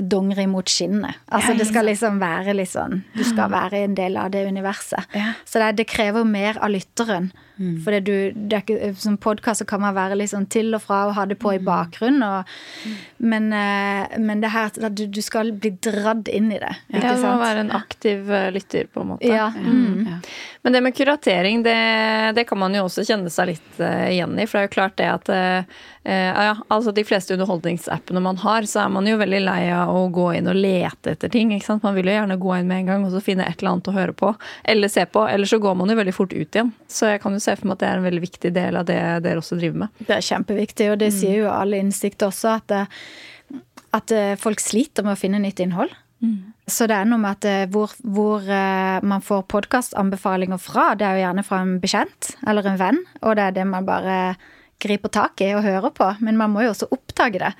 dongeri 0.00 0.46
mot 0.50 0.68
skinnet. 0.70 1.18
Altså 1.34 1.54
det 1.58 1.66
skal 1.68 1.88
liksom 1.90 2.20
være 2.22 2.54
litt 2.56 2.70
sånn 2.70 3.02
Du 3.14 3.24
skal 3.26 3.50
være 3.52 3.84
en 3.84 3.96
del 3.98 4.18
av 4.20 4.30
det 4.34 4.44
universet. 4.48 5.06
Så 5.44 5.62
det, 5.62 5.72
det 5.80 5.88
krever 5.90 6.24
mer 6.28 6.60
av 6.62 6.72
lytteren. 6.74 7.32
Mm. 7.56 7.74
For 7.84 7.94
ikke, 7.94 8.94
som 8.98 9.16
podkast 9.22 9.62
kan 9.70 9.82
man 9.84 9.94
være 9.94 10.16
litt 10.18 10.32
sånn 10.32 10.48
til 10.50 10.74
og 10.74 10.82
fra 10.82 11.04
og 11.08 11.14
ha 11.14 11.26
det 11.30 11.36
på 11.38 11.52
i 11.54 11.60
mm. 11.60 11.66
bakgrunnen. 11.68 12.24
Og, 12.26 12.50
mm. 12.82 12.96
men, 13.30 13.46
eh, 13.54 14.18
men, 14.18 14.42
det 14.42 14.50
her 14.54 14.72
at 14.74 14.96
du, 14.98 15.04
du, 15.06 15.20
skal 15.22 15.52
bli 15.54 15.70
dradd 15.84 16.28
inn 16.28 16.50
i 16.50 16.58
det. 16.58 16.72
Ikke 16.90 17.04
Ja, 17.04 17.14
du 17.14 17.26
må 17.28 17.36
være 17.42 17.64
en 17.66 17.72
aktiv 17.76 18.30
eh, 18.32 18.50
lytter, 18.54 18.90
på 18.90 19.04
en 19.04 19.12
måte. 19.14 19.30
Ja. 19.30 19.52
Mm. 19.54 20.02
ja. 20.10 20.18
Men 20.64 20.74
det 20.74 20.82
med 20.82 20.96
kuratering, 20.96 21.62
det, 21.62 21.78
det, 22.34 22.46
kan 22.48 22.58
man 22.58 22.74
jo 22.74 22.86
også 22.88 23.04
kjenne 23.06 23.30
seg 23.30 23.52
litt 23.52 23.82
igjen 23.84 24.34
i. 24.40 24.46
For 24.48 24.58
det 24.58 24.62
er 24.62 24.70
jo 24.70 24.74
klart 24.78 24.96
det 24.96 25.10
at 25.12 25.28
ja, 26.04 26.54
altså 26.72 26.92
de 26.92 27.04
fleste 27.04 27.32
underholdningsappene 27.32 28.20
man 28.20 28.36
har, 28.40 28.66
så 28.68 28.82
er 28.82 28.90
man 28.92 29.06
jo 29.08 29.18
veldig 29.20 29.40
lei 29.44 29.60
av 29.72 29.92
å 29.92 30.06
gå 30.12 30.30
inn 30.38 30.48
og 30.48 30.56
lete 30.56 31.14
etter 31.14 31.32
ting. 31.32 31.52
ikke 31.52 31.68
sant? 31.68 31.84
Man 31.84 31.96
vil 31.96 32.08
jo 32.08 32.16
gjerne 32.16 32.38
gå 32.40 32.54
inn 32.56 32.68
med 32.68 32.82
en 32.82 32.90
gang 32.90 33.04
og 33.04 33.12
så 33.12 33.20
finne 33.24 33.44
et 33.44 33.60
eller 33.60 33.76
annet 33.76 33.92
å 33.92 33.96
høre 33.96 34.16
på. 34.16 34.32
Eller 34.64 34.92
se 34.92 35.04
på. 35.04 35.26
Eller 35.28 35.48
så 35.48 35.60
går 35.60 35.76
man 35.80 35.92
jo 35.92 35.98
veldig 36.00 36.16
fort 36.16 36.32
ut 36.32 36.58
igjen. 36.58 36.72
Så 36.88 37.12
jeg 37.12 37.20
kan 37.24 37.36
jo 37.36 37.43
se 37.44 37.56
for 37.58 37.68
meg 37.68 37.76
at 37.76 37.84
det 37.84 37.90
er 37.90 38.00
en 38.00 38.08
veldig 38.08 38.24
viktig 38.24 38.54
del 38.54 38.80
av 38.80 38.88
det 38.88 39.00
dere 39.24 39.42
også 39.42 39.58
driver 39.60 39.84
med. 39.84 40.00
Det 40.00 40.16
er 40.16 40.24
kjempeviktig, 40.28 40.88
og 40.92 40.98
det 41.02 41.10
mm. 41.12 41.18
sier 41.18 41.36
jo 41.42 41.52
alle 41.52 41.82
innsikt 41.82 42.24
også, 42.26 42.56
at, 42.58 42.74
eh, 42.74 43.60
at, 43.96 44.14
eh, 44.14 44.34
folk 44.40 44.62
sliter 44.62 45.06
med 45.06 45.16
å 45.16 45.20
finne 45.20 45.42
nytt 45.42 45.62
innhold. 45.64 45.92
Mm. 46.24 46.54
Så 46.70 46.88
det 46.88 46.96
er 46.96 47.08
noe 47.08 47.20
med 47.20 47.36
at 47.36 47.48
eh, 47.50 47.66
hvor, 47.72 47.92
hvor 48.00 48.48
man 49.04 49.24
får 49.24 49.46
podkastanbefalinger 49.52 50.60
fra, 50.62 50.92
det 50.98 51.06
er 51.06 51.18
jo 51.18 51.24
gjerne 51.26 51.46
fra 51.46 51.62
en 51.64 51.78
bekjent 51.82 52.34
eller 52.48 52.70
en 52.70 52.80
venn, 52.80 53.00
og 53.22 53.36
det 53.38 53.48
er 53.48 53.58
det 53.60 53.68
man 53.68 53.88
bare 53.88 54.18
griper 54.84 55.12
tak 55.12 55.42
i 55.44 55.50
og 55.56 55.64
hører 55.64 55.92
på, 55.94 56.08
men 56.24 56.38
man 56.40 56.52
må 56.52 56.64
jo 56.64 56.72
også 56.74 56.88
oppdage 56.94 57.40
det 57.42 57.52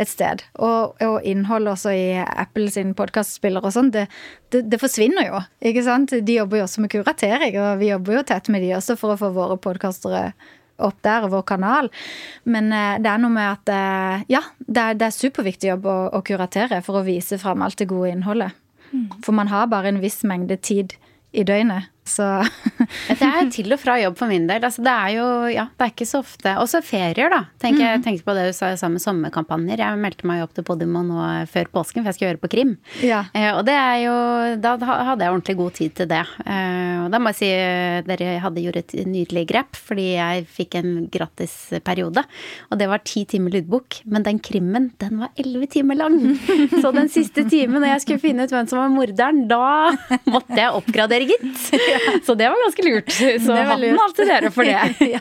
et 0.00 0.10
sted. 0.10 0.42
Og, 0.60 0.96
og 1.04 1.28
innhold 1.28 1.70
også 1.72 1.92
i 1.94 2.06
Apple 2.22 2.70
sin 2.72 2.94
podkastspiller 2.98 3.64
og 3.64 3.74
sånn, 3.74 3.92
det, 3.94 4.06
det, 4.54 4.64
det, 4.72 4.80
forsvinner 4.82 5.28
jo, 5.28 5.44
ikke 5.70 5.84
sant. 5.86 6.14
De 6.14 6.38
jobber 6.40 6.60
jo 6.60 6.66
også 6.66 6.84
med 6.84 6.92
kuratering, 6.94 7.58
og 7.60 7.78
vi 7.82 7.92
jobber 7.92 8.18
jo 8.18 8.26
tett 8.32 8.50
med 8.52 8.64
de 8.64 8.74
også 8.78 8.98
for 9.00 9.14
å 9.14 9.20
få 9.20 9.32
våre 9.36 9.60
podkastere 9.62 10.32
opp 10.82 10.98
der, 11.04 11.28
vår 11.30 11.44
kanal. 11.46 11.90
Men 12.48 12.72
eh, 12.74 12.98
det 13.02 13.10
er 13.12 13.22
noe 13.22 13.34
med 13.34 13.48
at 13.48 13.72
eh, 13.72 14.26
ja, 14.32 14.42
det 14.66 14.82
er, 14.82 14.98
det 14.98 15.08
er 15.08 15.16
superviktig 15.16 15.72
jobb 15.72 15.88
å, 15.90 15.96
å, 16.18 16.22
kuratere 16.26 16.82
for 16.84 16.98
å 17.00 17.06
vise 17.06 17.38
fram 17.42 17.62
alt 17.64 17.78
det 17.80 17.90
gode 17.92 18.12
innholdet. 18.14 18.58
Mm. 18.92 19.08
For 19.24 19.36
man 19.36 19.52
har 19.52 19.70
bare 19.72 19.92
en 19.92 20.02
viss 20.02 20.20
mengde 20.28 20.58
tid 20.60 20.96
i 21.32 21.44
døgnet. 21.48 21.91
Så 22.02 22.24
Det 23.20 23.22
er 23.22 23.48
til 23.54 23.72
og 23.74 23.78
fra 23.80 23.94
jobb 24.00 24.16
for 24.18 24.30
min 24.30 24.48
del. 24.48 24.64
Altså, 24.64 24.82
det 24.82 24.92
er 24.92 25.10
jo 25.16 25.26
Ja, 25.52 25.66
det 25.78 25.86
er 25.86 25.92
ikke 25.92 26.08
så 26.08 26.20
ofte. 26.22 26.54
Også 26.58 26.82
ferier, 26.84 27.30
da. 27.30 27.44
Tenk, 27.62 27.78
mm. 27.78 27.84
Jeg 27.84 28.02
tenkte 28.04 28.26
på 28.26 28.34
det 28.36 28.48
du 28.48 28.56
sa 28.56 28.72
sammen 28.78 28.98
med 28.98 29.04
sommerkampanjer. 29.04 29.82
Jeg 29.82 30.00
meldte 30.02 30.28
meg 30.28 30.42
opp 30.44 30.54
til 30.56 30.66
Podimo 30.66 31.04
nå 31.06 31.22
før 31.50 31.70
påsken, 31.78 32.02
for 32.02 32.10
jeg 32.10 32.18
skal 32.18 32.28
gjøre 32.30 32.42
på 32.42 32.50
krim. 32.52 32.74
Ja. 33.06 33.22
Eh, 33.36 33.50
og 33.54 33.62
det 33.68 33.76
er 33.78 33.98
jo 34.04 34.16
Da 34.62 34.74
hadde 34.82 35.24
jeg 35.24 35.34
ordentlig 35.34 35.56
god 35.60 35.76
tid 35.78 35.94
til 36.00 36.10
det. 36.10 36.22
Eh, 36.42 36.98
og 37.04 37.08
da 37.14 37.20
må 37.22 37.32
jeg 37.32 37.40
si 37.42 37.50
eh, 37.54 38.02
dere 38.08 38.34
hadde 38.42 38.64
gjort 38.66 38.80
et 38.82 38.96
nydelig 39.08 39.46
grep, 39.52 39.78
fordi 39.78 40.08
jeg 40.16 40.46
fikk 40.50 40.78
en 40.80 40.92
gratis 41.12 41.54
periode. 41.86 42.24
Og 42.70 42.80
det 42.80 42.90
var 42.90 43.04
ti 43.06 43.24
timer 43.30 43.54
lydbok. 43.58 44.02
Men 44.10 44.26
den 44.26 44.42
krimmen, 44.42 44.90
den 45.02 45.22
var 45.22 45.32
elleve 45.38 45.70
timer 45.70 46.00
lang. 46.02 46.18
Så 46.82 46.92
den 46.94 47.10
siste 47.12 47.46
timen, 47.46 47.80
når 47.80 47.94
jeg 47.94 48.06
skulle 48.06 48.24
finne 48.26 48.46
ut 48.46 48.54
hvem 48.54 48.68
som 48.70 48.82
var 48.82 48.92
morderen, 48.92 49.44
da 49.50 49.62
måtte 50.32 50.58
jeg 50.58 50.82
oppgradere, 50.82 51.30
gitt. 51.30 51.91
Så 52.26 52.34
det 52.38 52.48
var 52.50 52.58
ganske 52.64 52.84
lurt. 52.86 53.10
Så 53.12 53.56
hatten 53.56 54.00
av 54.02 54.14
til 54.16 54.28
dere 54.28 54.50
for 54.54 54.68
det. 54.68 54.76
ja. 55.14 55.20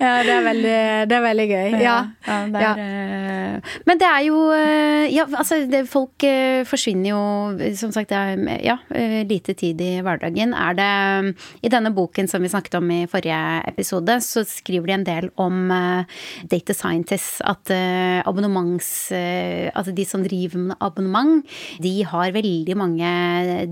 ja, 0.00 0.12
det 0.24 0.34
er 0.34 0.44
veldig, 0.48 0.78
det 1.10 1.16
er 1.16 1.24
veldig 1.24 1.46
gøy. 1.50 1.76
Ja. 1.82 1.96
ja 2.26 2.72
eh, 2.80 3.74
Men 3.88 4.00
det 4.00 4.08
er 4.08 4.22
jo 4.26 4.40
eh, 4.54 5.06
Ja, 5.14 5.26
altså, 5.28 5.60
det, 5.70 5.84
folk 5.90 6.24
eh, 6.26 6.62
forsvinner 6.68 7.10
jo 7.10 7.72
Som 7.78 7.92
sagt, 7.94 8.12
det 8.12 8.18
er 8.18 8.62
ja, 8.64 8.78
lite 9.28 9.54
tid 9.58 9.80
i 9.84 9.92
hverdagen. 10.04 10.54
Er 10.54 10.78
det 10.78 10.90
I 11.64 11.72
denne 11.72 11.92
boken 11.94 12.28
som 12.30 12.44
vi 12.44 12.52
snakket 12.52 12.78
om 12.80 12.90
i 12.94 13.04
forrige 13.10 13.40
episode, 13.70 14.18
så 14.24 14.44
skriver 14.48 14.90
de 14.90 14.96
en 14.98 15.06
del 15.06 15.30
om 15.40 15.68
data 16.50 16.74
scientists. 16.76 17.40
At 17.44 17.70
abonnements 18.24 18.90
Altså 19.14 19.94
de 19.94 20.04
som 20.08 20.24
driver 20.24 20.60
med 20.70 20.76
abonnement, 20.84 21.44
de 21.82 21.94
har 22.08 22.34
veldig 22.34 22.76
mange 22.78 23.10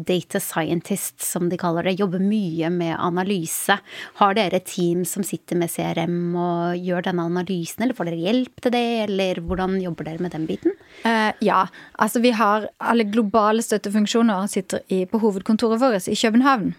data 0.08 0.40
scientists, 0.42 1.30
som 1.32 1.48
de 1.50 1.58
kaller 1.60 1.81
det. 1.86 1.96
Jobber 2.00 2.22
mye 2.22 2.70
med 2.72 2.94
analyse. 2.98 3.78
Har 4.20 4.36
dere 4.38 4.60
et 4.60 4.68
team 4.70 5.04
som 5.08 5.24
sitter 5.26 5.58
med 5.60 5.72
CRM 5.72 6.36
og 6.36 6.78
gjør 6.80 7.08
denne 7.08 7.26
analysen, 7.30 7.84
eller 7.84 7.96
får 7.98 8.10
dere 8.10 8.22
hjelp 8.26 8.62
til 8.62 8.74
det, 8.76 8.86
eller 9.06 9.42
hvordan 9.42 9.78
jobber 9.82 10.08
dere 10.08 10.22
med 10.24 10.34
den 10.36 10.46
biten? 10.50 10.76
Uh, 11.06 11.32
ja. 11.44 11.64
Altså, 12.02 12.22
vi 12.24 12.34
har 12.36 12.68
alle 12.78 13.08
globale 13.08 13.64
støttefunksjoner 13.64 14.48
sitter 14.52 14.84
i, 14.92 15.04
på 15.06 15.20
hovedkontoret 15.22 15.82
vårt 15.82 16.08
i 16.08 16.18
København. 16.18 16.72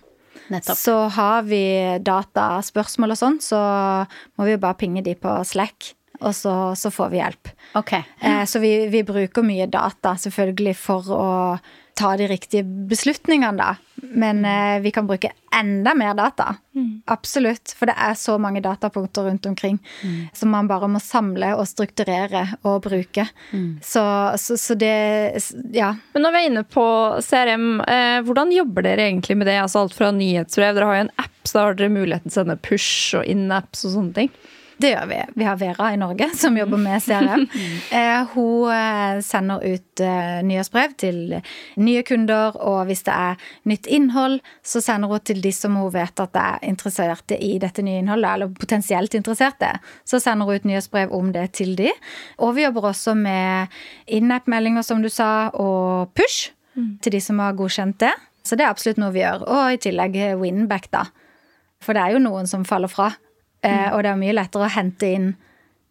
Nettopp. 0.51 0.77
Så 0.77 0.95
har 1.15 1.43
vi 1.47 1.63
dataspørsmål 2.03 3.15
og 3.15 3.19
sånn, 3.19 3.37
så 3.43 3.59
må 4.35 4.47
vi 4.47 4.55
jo 4.55 4.63
bare 4.63 4.79
pinge 4.79 5.03
de 5.05 5.15
på 5.19 5.35
Slack, 5.47 5.93
og 6.21 6.33
så, 6.35 6.55
så 6.79 6.91
får 6.93 7.13
vi 7.13 7.21
hjelp. 7.21 7.51
Okay. 7.79 8.03
Eh, 8.19 8.43
så 8.49 8.61
vi, 8.63 8.73
vi 8.91 9.03
bruker 9.07 9.45
mye 9.45 9.69
data 9.71 10.15
selvfølgelig 10.19 10.75
for 10.79 11.09
å 11.15 11.31
ta 11.95 12.15
de 12.17 12.27
riktige 12.27 12.63
beslutningene, 12.89 13.57
da. 13.57 13.75
Men 14.03 14.41
eh, 14.45 14.81
vi 14.83 14.91
kan 14.91 15.07
bruke 15.07 15.31
enda 15.55 15.93
mer 15.95 16.13
data. 16.17 16.55
Absolutt. 17.05 17.71
For 17.77 17.87
det 17.87 17.93
er 17.97 18.15
så 18.19 18.35
mange 18.41 18.61
datapunkter 18.65 19.27
rundt 19.29 19.45
omkring 19.45 19.77
som 20.33 20.49
man 20.51 20.67
bare 20.67 20.89
må 20.91 20.99
samle 20.99 21.53
og 21.55 21.67
strukturere 21.69 22.41
og 22.63 22.81
bruke. 22.87 23.27
Så, 23.81 24.03
så, 24.41 24.57
så 24.57 24.75
det 24.75 24.93
Ja. 25.73 25.93
Men 26.13 26.25
når 26.25 26.33
vi 26.35 26.41
er 26.41 26.49
inne 26.49 26.63
på 26.67 26.85
CRM, 27.21 27.67
eh, 27.87 28.19
hvordan 28.25 28.51
jobber 28.51 28.83
dere 28.89 29.07
egentlig 29.07 29.37
med 29.37 29.47
det? 29.47 29.59
Altså 29.61 29.85
alt 29.85 29.95
fra 29.95 30.11
nyhetsbrev, 30.11 30.75
dere 30.75 30.89
har 30.89 30.99
jo 30.99 31.05
en 31.07 31.15
app, 31.23 31.37
så 31.45 31.57
da 31.59 31.65
har 31.67 31.79
dere 31.79 31.93
muligheten 31.93 32.29
til 32.31 32.41
å 32.41 32.43
sende 32.43 32.59
push 32.65 33.15
og 33.19 33.29
in-apps 33.29 33.85
og 33.87 33.95
sånne 33.95 34.17
ting. 34.17 34.33
Det 34.77 34.89
gjør 34.89 35.05
vi. 35.09 35.17
Vi 35.35 35.45
har 35.45 35.57
Vera 35.59 35.89
i 35.93 35.97
Norge 35.99 36.29
som 36.41 36.57
jobber 36.57 36.81
med 36.81 37.03
CRM. 37.03 37.47
Eh, 37.93 38.25
hun 38.33 38.71
eh, 38.73 39.19
sender 39.21 39.61
ut 39.61 40.01
eh, 40.01 40.39
nyhetsbrev 40.45 40.95
til 40.97 41.17
nye 41.77 42.01
kunder, 42.05 42.55
og 42.57 42.87
hvis 42.89 43.03
det 43.05 43.13
er 43.13 43.43
nytt 43.69 43.87
innhold, 43.91 44.39
så 44.65 44.81
sender 44.81 45.11
hun 45.11 45.21
til 45.25 45.41
de 45.43 45.51
som 45.53 45.75
hun 45.77 45.91
vet 45.93 46.23
at 46.23 46.39
er 46.39 46.63
interesserte 46.65 47.37
i 47.37 47.51
dette 47.61 47.85
nye 47.85 48.01
innholdet, 48.01 48.31
eller 48.31 48.53
potensielt 48.57 49.13
interesserte. 49.17 49.69
Så 50.09 50.21
sender 50.23 50.49
hun 50.49 50.57
ut 50.57 50.67
nyhetsbrev 50.69 51.13
om 51.13 51.31
det 51.35 51.51
til 51.59 51.75
de. 51.77 51.91
Og 52.41 52.55
vi 52.57 52.65
jobber 52.65 52.89
også 52.93 53.13
med 53.19 53.73
in-app-meldinger, 54.07 54.85
som 54.85 55.03
du 55.03 55.11
sa, 55.13 55.51
og 55.53 56.13
push 56.17 56.49
til 56.73 57.13
de 57.13 57.21
som 57.21 57.41
har 57.43 57.57
godkjent 57.57 57.99
det. 58.01 58.13
Så 58.43 58.57
det 58.57 58.65
er 58.65 58.73
absolutt 58.73 59.01
noe 59.01 59.13
vi 59.13 59.21
gjør. 59.21 59.45
Og 59.45 59.75
i 59.75 59.81
tillegg 59.85 60.17
winback, 60.41 60.89
da. 60.93 61.05
For 61.83 61.95
det 61.95 62.03
er 62.03 62.15
jo 62.15 62.23
noen 62.23 62.49
som 62.49 62.65
faller 62.67 62.91
fra. 62.91 63.11
Eh, 63.63 63.89
og 63.93 64.03
det 64.03 64.11
er 64.13 64.21
mye 64.21 64.35
lettere 64.35 64.67
å 64.67 64.75
hente 64.75 65.15
inn 65.15 65.33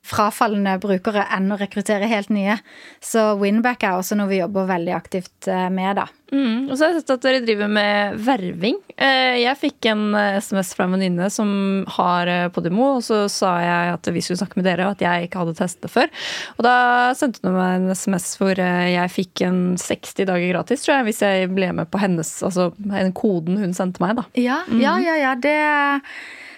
frafallende 0.02 0.80
brukere 0.82 1.22
enn 1.30 1.52
å 1.54 1.56
rekruttere 1.60 2.08
helt 2.10 2.32
nye. 2.34 2.56
Så 2.98 3.36
winback 3.38 3.84
er 3.86 3.94
også 4.00 4.16
noe 4.18 4.32
vi 4.32 4.40
jobber 4.40 4.66
veldig 4.66 4.96
aktivt 4.96 5.46
eh, 5.46 5.68
med, 5.70 5.94
da. 6.00 6.08
Mm. 6.32 6.64
Og 6.66 6.72
så 6.74 6.88
har 6.88 6.90
jeg 6.90 7.04
sett 7.04 7.12
at 7.14 7.22
dere 7.28 7.42
driver 7.44 7.70
med 7.70 8.16
verving. 8.26 8.80
Eh, 8.96 9.36
Jeg 9.44 9.60
fikk 9.60 9.86
en 9.92 10.02
SMS 10.42 10.72
fra 10.74 10.88
en 10.88 10.96
venninne 10.96 11.30
som 11.30 11.54
har 12.00 12.32
Podimo, 12.50 12.96
og 12.96 13.06
så 13.06 13.22
sa 13.30 13.52
jeg 13.62 13.94
at 13.94 14.12
vi 14.16 14.24
skulle 14.26 14.42
snakke 14.42 14.58
med 14.58 14.66
dere, 14.66 14.90
og 14.90 14.96
at 14.96 15.06
jeg 15.06 15.28
ikke 15.30 15.44
hadde 15.44 15.56
testet 15.60 15.86
det 15.86 15.94
før. 15.94 16.10
Og 16.56 16.66
da 16.66 16.76
sendte 17.18 17.46
hun 17.46 17.60
meg 17.60 17.78
en 17.78 17.94
SMS 17.94 18.30
hvor 18.42 18.58
jeg 18.58 19.14
fikk 19.14 19.46
en 19.46 19.64
60 19.78 20.26
dager 20.34 20.50
gratis, 20.50 20.82
tror 20.82 20.98
jeg, 20.98 21.12
hvis 21.12 21.22
jeg 21.28 21.54
ble 21.54 21.70
med 21.78 21.94
på 21.94 22.02
hennes, 22.02 22.34
altså 22.42 22.72
den 22.82 23.14
koden 23.14 23.62
hun 23.62 23.78
sendte 23.78 24.02
meg, 24.02 24.18
da. 24.18 24.26
Ja, 24.34 24.64
ja, 24.74 24.98
ja. 24.98 25.20
ja. 25.28 25.36
Det, 25.38 25.58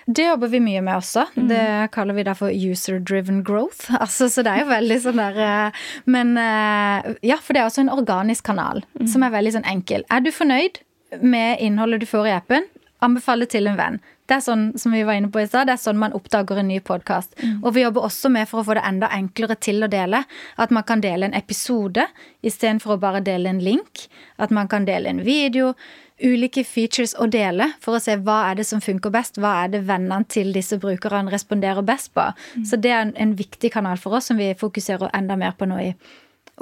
det 0.07 0.27
jobber 0.27 0.51
vi 0.53 0.61
mye 0.61 0.83
med 0.85 0.99
også. 0.99 1.27
Det 1.49 1.91
kaller 1.95 2.17
vi 2.19 2.25
da 2.27 2.35
for 2.37 2.53
user 2.53 2.99
driven 3.01 3.43
growth. 3.45 3.89
Altså, 4.05 4.29
så 4.29 4.43
det 4.45 4.53
er 4.53 4.65
jo 4.65 4.69
veldig 4.69 4.97
sånn 5.01 5.21
der 5.21 5.39
eh, 5.41 5.85
Men 6.11 6.35
eh, 6.37 7.15
ja, 7.25 7.39
for 7.41 7.57
det 7.57 7.63
er 7.63 7.71
også 7.71 7.85
en 7.87 7.93
organisk 7.95 8.45
kanal 8.45 8.83
som 9.09 9.25
er 9.25 9.33
veldig 9.33 9.55
sånn 9.57 9.69
enkel. 9.71 10.05
Er 10.13 10.21
du 10.25 10.29
fornøyd 10.35 10.83
med 11.23 11.63
innholdet 11.65 12.05
du 12.05 12.11
får 12.11 12.29
i 12.29 12.35
appen? 12.37 12.69
Anbefale 13.05 13.49
til 13.51 13.69
en 13.71 13.79
venn. 13.81 13.99
Det 14.25 14.39
er 14.39 14.45
sånn 14.45 14.63
som 14.81 14.95
vi 14.97 15.03
var 15.05 15.19
inne 15.19 15.29
på 15.33 15.43
i 15.43 15.47
sted, 15.47 15.67
det 15.69 15.75
er 15.75 15.81
sånn 15.83 15.99
man 16.01 16.15
oppdager 16.17 16.57
en 16.61 16.71
ny 16.71 16.79
podkast. 16.81 17.35
Og 17.61 17.75
vi 17.77 17.83
jobber 17.83 18.07
også 18.07 18.31
med 18.33 18.49
for 18.49 18.63
å 18.63 18.65
få 18.65 18.77
det 18.79 18.85
enda 18.89 19.11
enklere 19.13 19.57
til 19.61 19.85
å 19.85 19.91
dele. 19.93 20.23
At 20.57 20.73
man 20.73 20.87
kan 20.89 21.03
dele 21.05 21.29
en 21.29 21.37
episode 21.37 22.07
istedenfor 22.41 22.97
å 22.97 23.03
bare 23.03 23.21
dele 23.25 23.53
en 23.53 23.61
link. 23.61 24.07
At 24.41 24.55
man 24.55 24.71
kan 24.73 24.89
dele 24.89 25.13
en 25.13 25.21
video. 25.27 25.75
Ulike 26.23 26.63
features 26.63 27.15
å 27.19 27.27
dele 27.27 27.73
for 27.83 27.97
å 27.97 28.03
se 28.03 28.15
hva 28.23 28.37
er 28.51 28.61
det 28.61 28.67
som 28.69 28.81
funker 28.81 29.11
best. 29.11 29.41
Hva 29.43 29.65
er 29.65 29.73
det 29.73 29.81
vennene 29.89 30.23
til 30.31 30.53
disse 30.55 30.79
brukerne 30.79 31.33
responderer 31.33 31.83
best 31.83 32.13
på. 32.15 32.29
Så 32.67 32.79
det 32.79 32.93
er 32.95 33.03
en, 33.03 33.15
en 33.19 33.35
viktig 33.39 33.73
kanal 33.75 33.99
for 33.99 34.15
oss 34.15 34.31
som 34.31 34.39
vi 34.39 34.53
fokuserer 34.55 35.11
enda 35.13 35.37
mer 35.37 35.57
på 35.59 35.67
nå 35.67 35.81
i 35.83 35.93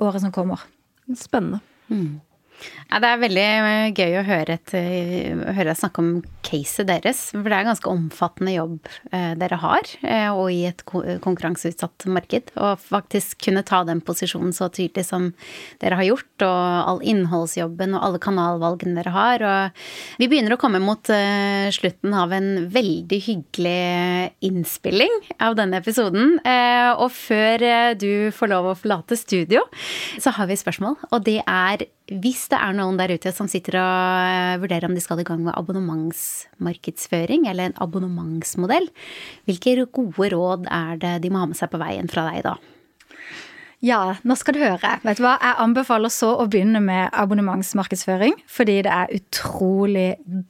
året 0.00 0.24
som 0.24 0.32
kommer. 0.32 0.64
Spennende. 1.12 1.60
Ja, 2.92 2.98
det 3.00 3.08
er 3.08 3.20
veldig 3.22 3.42
eh, 3.42 3.94
gøy 3.96 4.18
å 4.20 4.24
høre, 4.26 4.56
et, 4.58 4.72
eh, 4.76 5.32
høre 5.32 5.70
deg 5.70 5.78
snakke 5.80 6.02
om 6.02 6.10
caset 6.44 6.88
deres. 6.90 7.22
For 7.32 7.46
det 7.48 7.56
er 7.56 7.64
en 7.64 7.70
ganske 7.70 7.88
omfattende 7.88 8.52
jobb 8.52 8.90
eh, 9.16 9.32
dere 9.40 9.58
har, 9.62 9.88
og 10.34 10.50
i 10.52 10.66
et 10.68 10.82
konkurranseutsatt 10.84 12.04
marked. 12.12 12.52
Og 12.60 12.82
faktisk 12.82 13.40
kunne 13.46 13.64
ta 13.64 13.80
den 13.88 14.02
posisjonen 14.04 14.52
så 14.52 14.68
tydelig 14.68 15.06
som 15.08 15.30
dere 15.80 15.96
har 16.00 16.08
gjort, 16.10 16.44
og 16.44 16.90
all 16.92 17.00
innholdsjobben 17.14 17.96
og 17.96 18.04
alle 18.08 18.20
kanalvalgene 18.22 18.98
dere 19.00 19.14
har. 19.14 19.46
Og 19.52 20.20
vi 20.20 20.28
begynner 20.28 20.56
å 20.56 20.60
komme 20.60 20.82
mot 20.82 21.08
slutten 21.72 22.12
av 22.16 22.34
en 22.36 22.68
veldig 22.72 23.20
hyggelig 23.24 24.32
innspilling 24.44 25.16
av 25.42 25.56
denne 25.58 25.80
episoden. 25.80 26.36
Og 26.98 27.08
før 27.14 27.66
du 27.98 28.30
får 28.34 28.52
lov 28.52 28.70
å 28.70 28.76
forlate 28.78 29.18
studio, 29.18 29.64
så 30.20 30.34
har 30.36 30.50
vi 30.50 30.60
spørsmål, 30.60 30.98
og 31.10 31.24
det 31.26 31.40
er 31.46 31.86
hvis 32.10 32.48
det 32.50 32.58
er 32.58 32.74
noen 32.74 32.98
der 32.98 33.12
ute 33.14 33.30
som 33.34 33.48
sitter 33.50 33.78
og 33.78 34.26
eh, 34.26 34.60
vurderer 34.62 34.88
om 34.88 34.96
de 34.96 35.02
skal 35.04 35.20
i 35.22 35.26
gang 35.26 35.42
med 35.44 35.54
abonnementsmarkedsføring 35.54 37.46
eller 37.50 37.70
en 37.70 37.78
abonnementsmodell, 37.84 38.88
hvilke 39.46 39.86
gode 39.86 40.32
råd 40.34 40.66
er 40.66 40.98
det 41.02 41.14
de 41.22 41.30
må 41.32 41.44
ha 41.44 41.50
med 41.52 41.58
seg 41.58 41.70
på 41.72 41.80
veien 41.82 42.10
fra 42.10 42.26
deg 42.32 42.42
da? 42.48 42.56
Ja, 43.82 44.12
nå 44.22 44.36
skal 44.38 44.54
du 44.54 44.60
høre. 44.62 44.90
Vet 45.02 45.18
du 45.18 45.24
hva? 45.24 45.32
Jeg 45.42 45.58
anbefaler 45.64 46.12
så 46.14 46.28
å 46.38 46.44
begynne 46.46 46.78
med 46.78 47.08
abonnementsmarkedsføring, 47.18 48.36
fordi 48.46 48.76
det 48.86 48.92
er 48.94 49.10
utrolig 49.16 50.04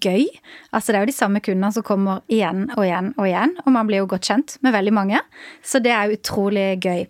gøy. 0.05 0.27
Altså, 0.69 0.93
det 0.93 0.99
er 0.99 1.07
jo 1.07 1.09
de 1.09 1.15
samme 1.17 1.41
kundene 1.41 1.71
som 1.73 1.87
kommer 1.87 2.21
igjen 2.29 2.67
og 2.75 2.83
igjen 2.85 3.09
og 3.17 3.25
igjen, 3.31 3.55
og 3.65 3.73
man 3.73 3.89
blir 3.89 4.03
jo 4.03 4.11
godt 4.13 4.29
kjent 4.29 4.59
med 4.61 4.77
veldig 4.77 4.93
mange. 4.99 5.23
Så 5.65 5.81
det 5.81 5.95
er 5.97 6.13
utrolig 6.13 6.67
gøy. 6.85 7.07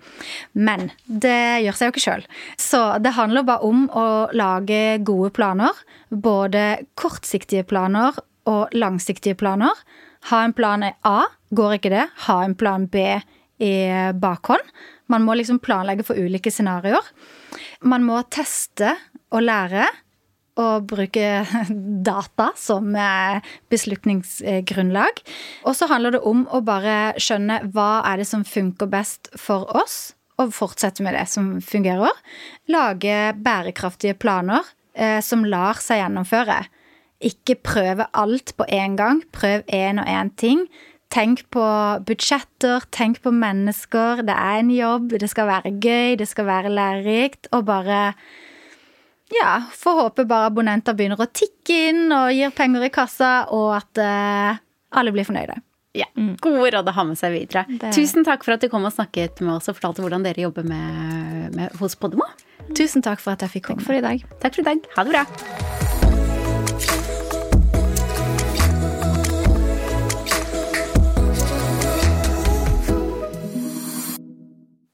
Men 0.54 0.92
det 1.10 1.64
gjør 1.66 1.80
seg 1.80 1.90
jo 1.90 1.96
ikke 1.96 2.04
sjøl. 2.06 2.24
Så 2.68 2.84
det 3.02 3.16
handler 3.18 3.48
bare 3.50 3.66
om 3.66 3.82
å 3.90 4.06
lage 4.30 5.02
gode 5.02 5.34
planer. 5.34 5.82
Både 6.14 6.84
kortsiktige 6.94 7.66
planer 7.66 8.22
og 8.46 8.70
langsiktige 8.78 9.34
planer. 9.42 9.74
Ha 10.30 10.44
en 10.46 10.54
plan 10.54 10.86
A. 10.86 11.18
Går 11.50 11.80
ikke 11.80 11.96
det, 11.98 12.06
ha 12.30 12.42
en 12.46 12.54
plan 12.54 12.86
B 12.86 13.08
i 13.58 13.74
bakhånd. 14.22 14.70
Man 15.10 15.24
må 15.26 15.34
liksom 15.38 15.60
planlegge 15.62 16.06
for 16.06 16.18
ulike 16.18 16.52
scenarioer. 16.52 17.04
Man 17.88 18.06
må 18.06 18.20
teste 18.32 18.94
og 19.32 19.44
lære 19.44 19.88
og 20.60 20.88
bruke 20.90 21.28
data 22.08 22.50
som 22.58 22.92
eh, 22.96 23.52
beslutningsgrunnlag. 23.72 25.22
Og 25.64 25.76
så 25.76 25.88
handler 25.90 26.16
det 26.16 26.24
om 26.28 26.44
å 26.52 26.60
bare 26.64 27.14
skjønne 27.20 27.62
hva 27.72 28.02
er 28.10 28.20
det 28.20 28.28
som 28.28 28.44
funker 28.44 28.90
best 28.92 29.32
for 29.38 29.68
oss, 29.78 30.12
og 30.40 30.52
fortsette 30.56 31.04
med 31.04 31.16
det 31.16 31.26
som 31.30 31.54
fungerer. 31.64 32.12
Lage 32.72 33.32
bærekraftige 33.40 34.16
planer 34.18 34.64
eh, 34.94 35.20
som 35.24 35.44
lar 35.44 35.80
seg 35.80 36.02
gjennomføre. 36.02 36.62
Ikke 37.22 37.54
prøve 37.62 38.08
alt 38.18 38.54
på 38.58 38.66
én 38.66 38.96
gang. 38.98 39.22
Prøv 39.34 39.62
én 39.70 40.00
og 40.02 40.08
én 40.10 40.32
ting. 40.36 40.64
Tenk 41.12 41.42
på 41.52 41.62
budsjetter, 42.08 42.86
tenk 42.94 43.18
på 43.24 43.32
mennesker. 43.36 44.22
Det 44.24 44.32
er 44.32 44.62
en 44.62 44.70
jobb, 44.72 45.10
det 45.20 45.28
skal 45.28 45.50
være 45.50 45.74
gøy, 45.76 46.14
det 46.16 46.28
skal 46.30 46.46
være 46.48 46.72
lærerikt. 46.72 47.50
Og 47.52 47.66
bare 47.68 48.14
Ja, 49.32 49.62
får 49.72 49.98
håpe 49.98 50.24
bare 50.28 50.48
abonnenter 50.50 50.92
begynner 50.96 51.20
å 51.20 51.28
tikke 51.32 51.76
inn 51.90 52.12
og 52.12 52.32
gir 52.36 52.50
penger 52.52 52.84
i 52.84 52.90
kassa, 52.92 53.46
og 53.52 53.70
at 53.78 54.00
uh, 54.04 54.58
alle 54.92 55.12
blir 55.14 55.24
fornøyde. 55.24 55.56
Ja, 55.96 56.06
Gode 56.40 56.70
råd 56.72 56.88
å 56.88 56.94
ha 56.96 57.04
med 57.04 57.16
seg 57.20 57.32
videre. 57.36 57.66
Det- 57.68 57.92
Tusen 57.96 58.24
takk 58.24 58.44
for 58.44 58.56
at 58.56 58.60
du 58.64 58.68
kom 58.72 58.84
og 58.88 58.92
snakket 58.92 59.40
med 59.44 59.54
oss 59.58 59.68
og 59.68 59.76
fortalte 59.76 60.04
hvordan 60.04 60.24
dere 60.24 60.44
jobber 60.46 60.64
med, 60.68 61.52
med, 61.56 61.76
hos 61.80 61.96
Podemo. 61.96 62.28
Tusen 62.76 63.04
takk 63.04 63.20
for 63.20 63.32
at 63.36 63.44
jeg 63.44 63.56
fikk 63.58 63.70
komme. 63.72 63.84
For 63.84 63.96
i 63.96 64.04
dag. 64.04 64.24
Takk 64.40 64.56
for 64.56 64.64
i 64.64 64.68
dag. 64.72 64.88
Ha 64.96 65.04
det 65.04 65.16
bra. 65.16 66.11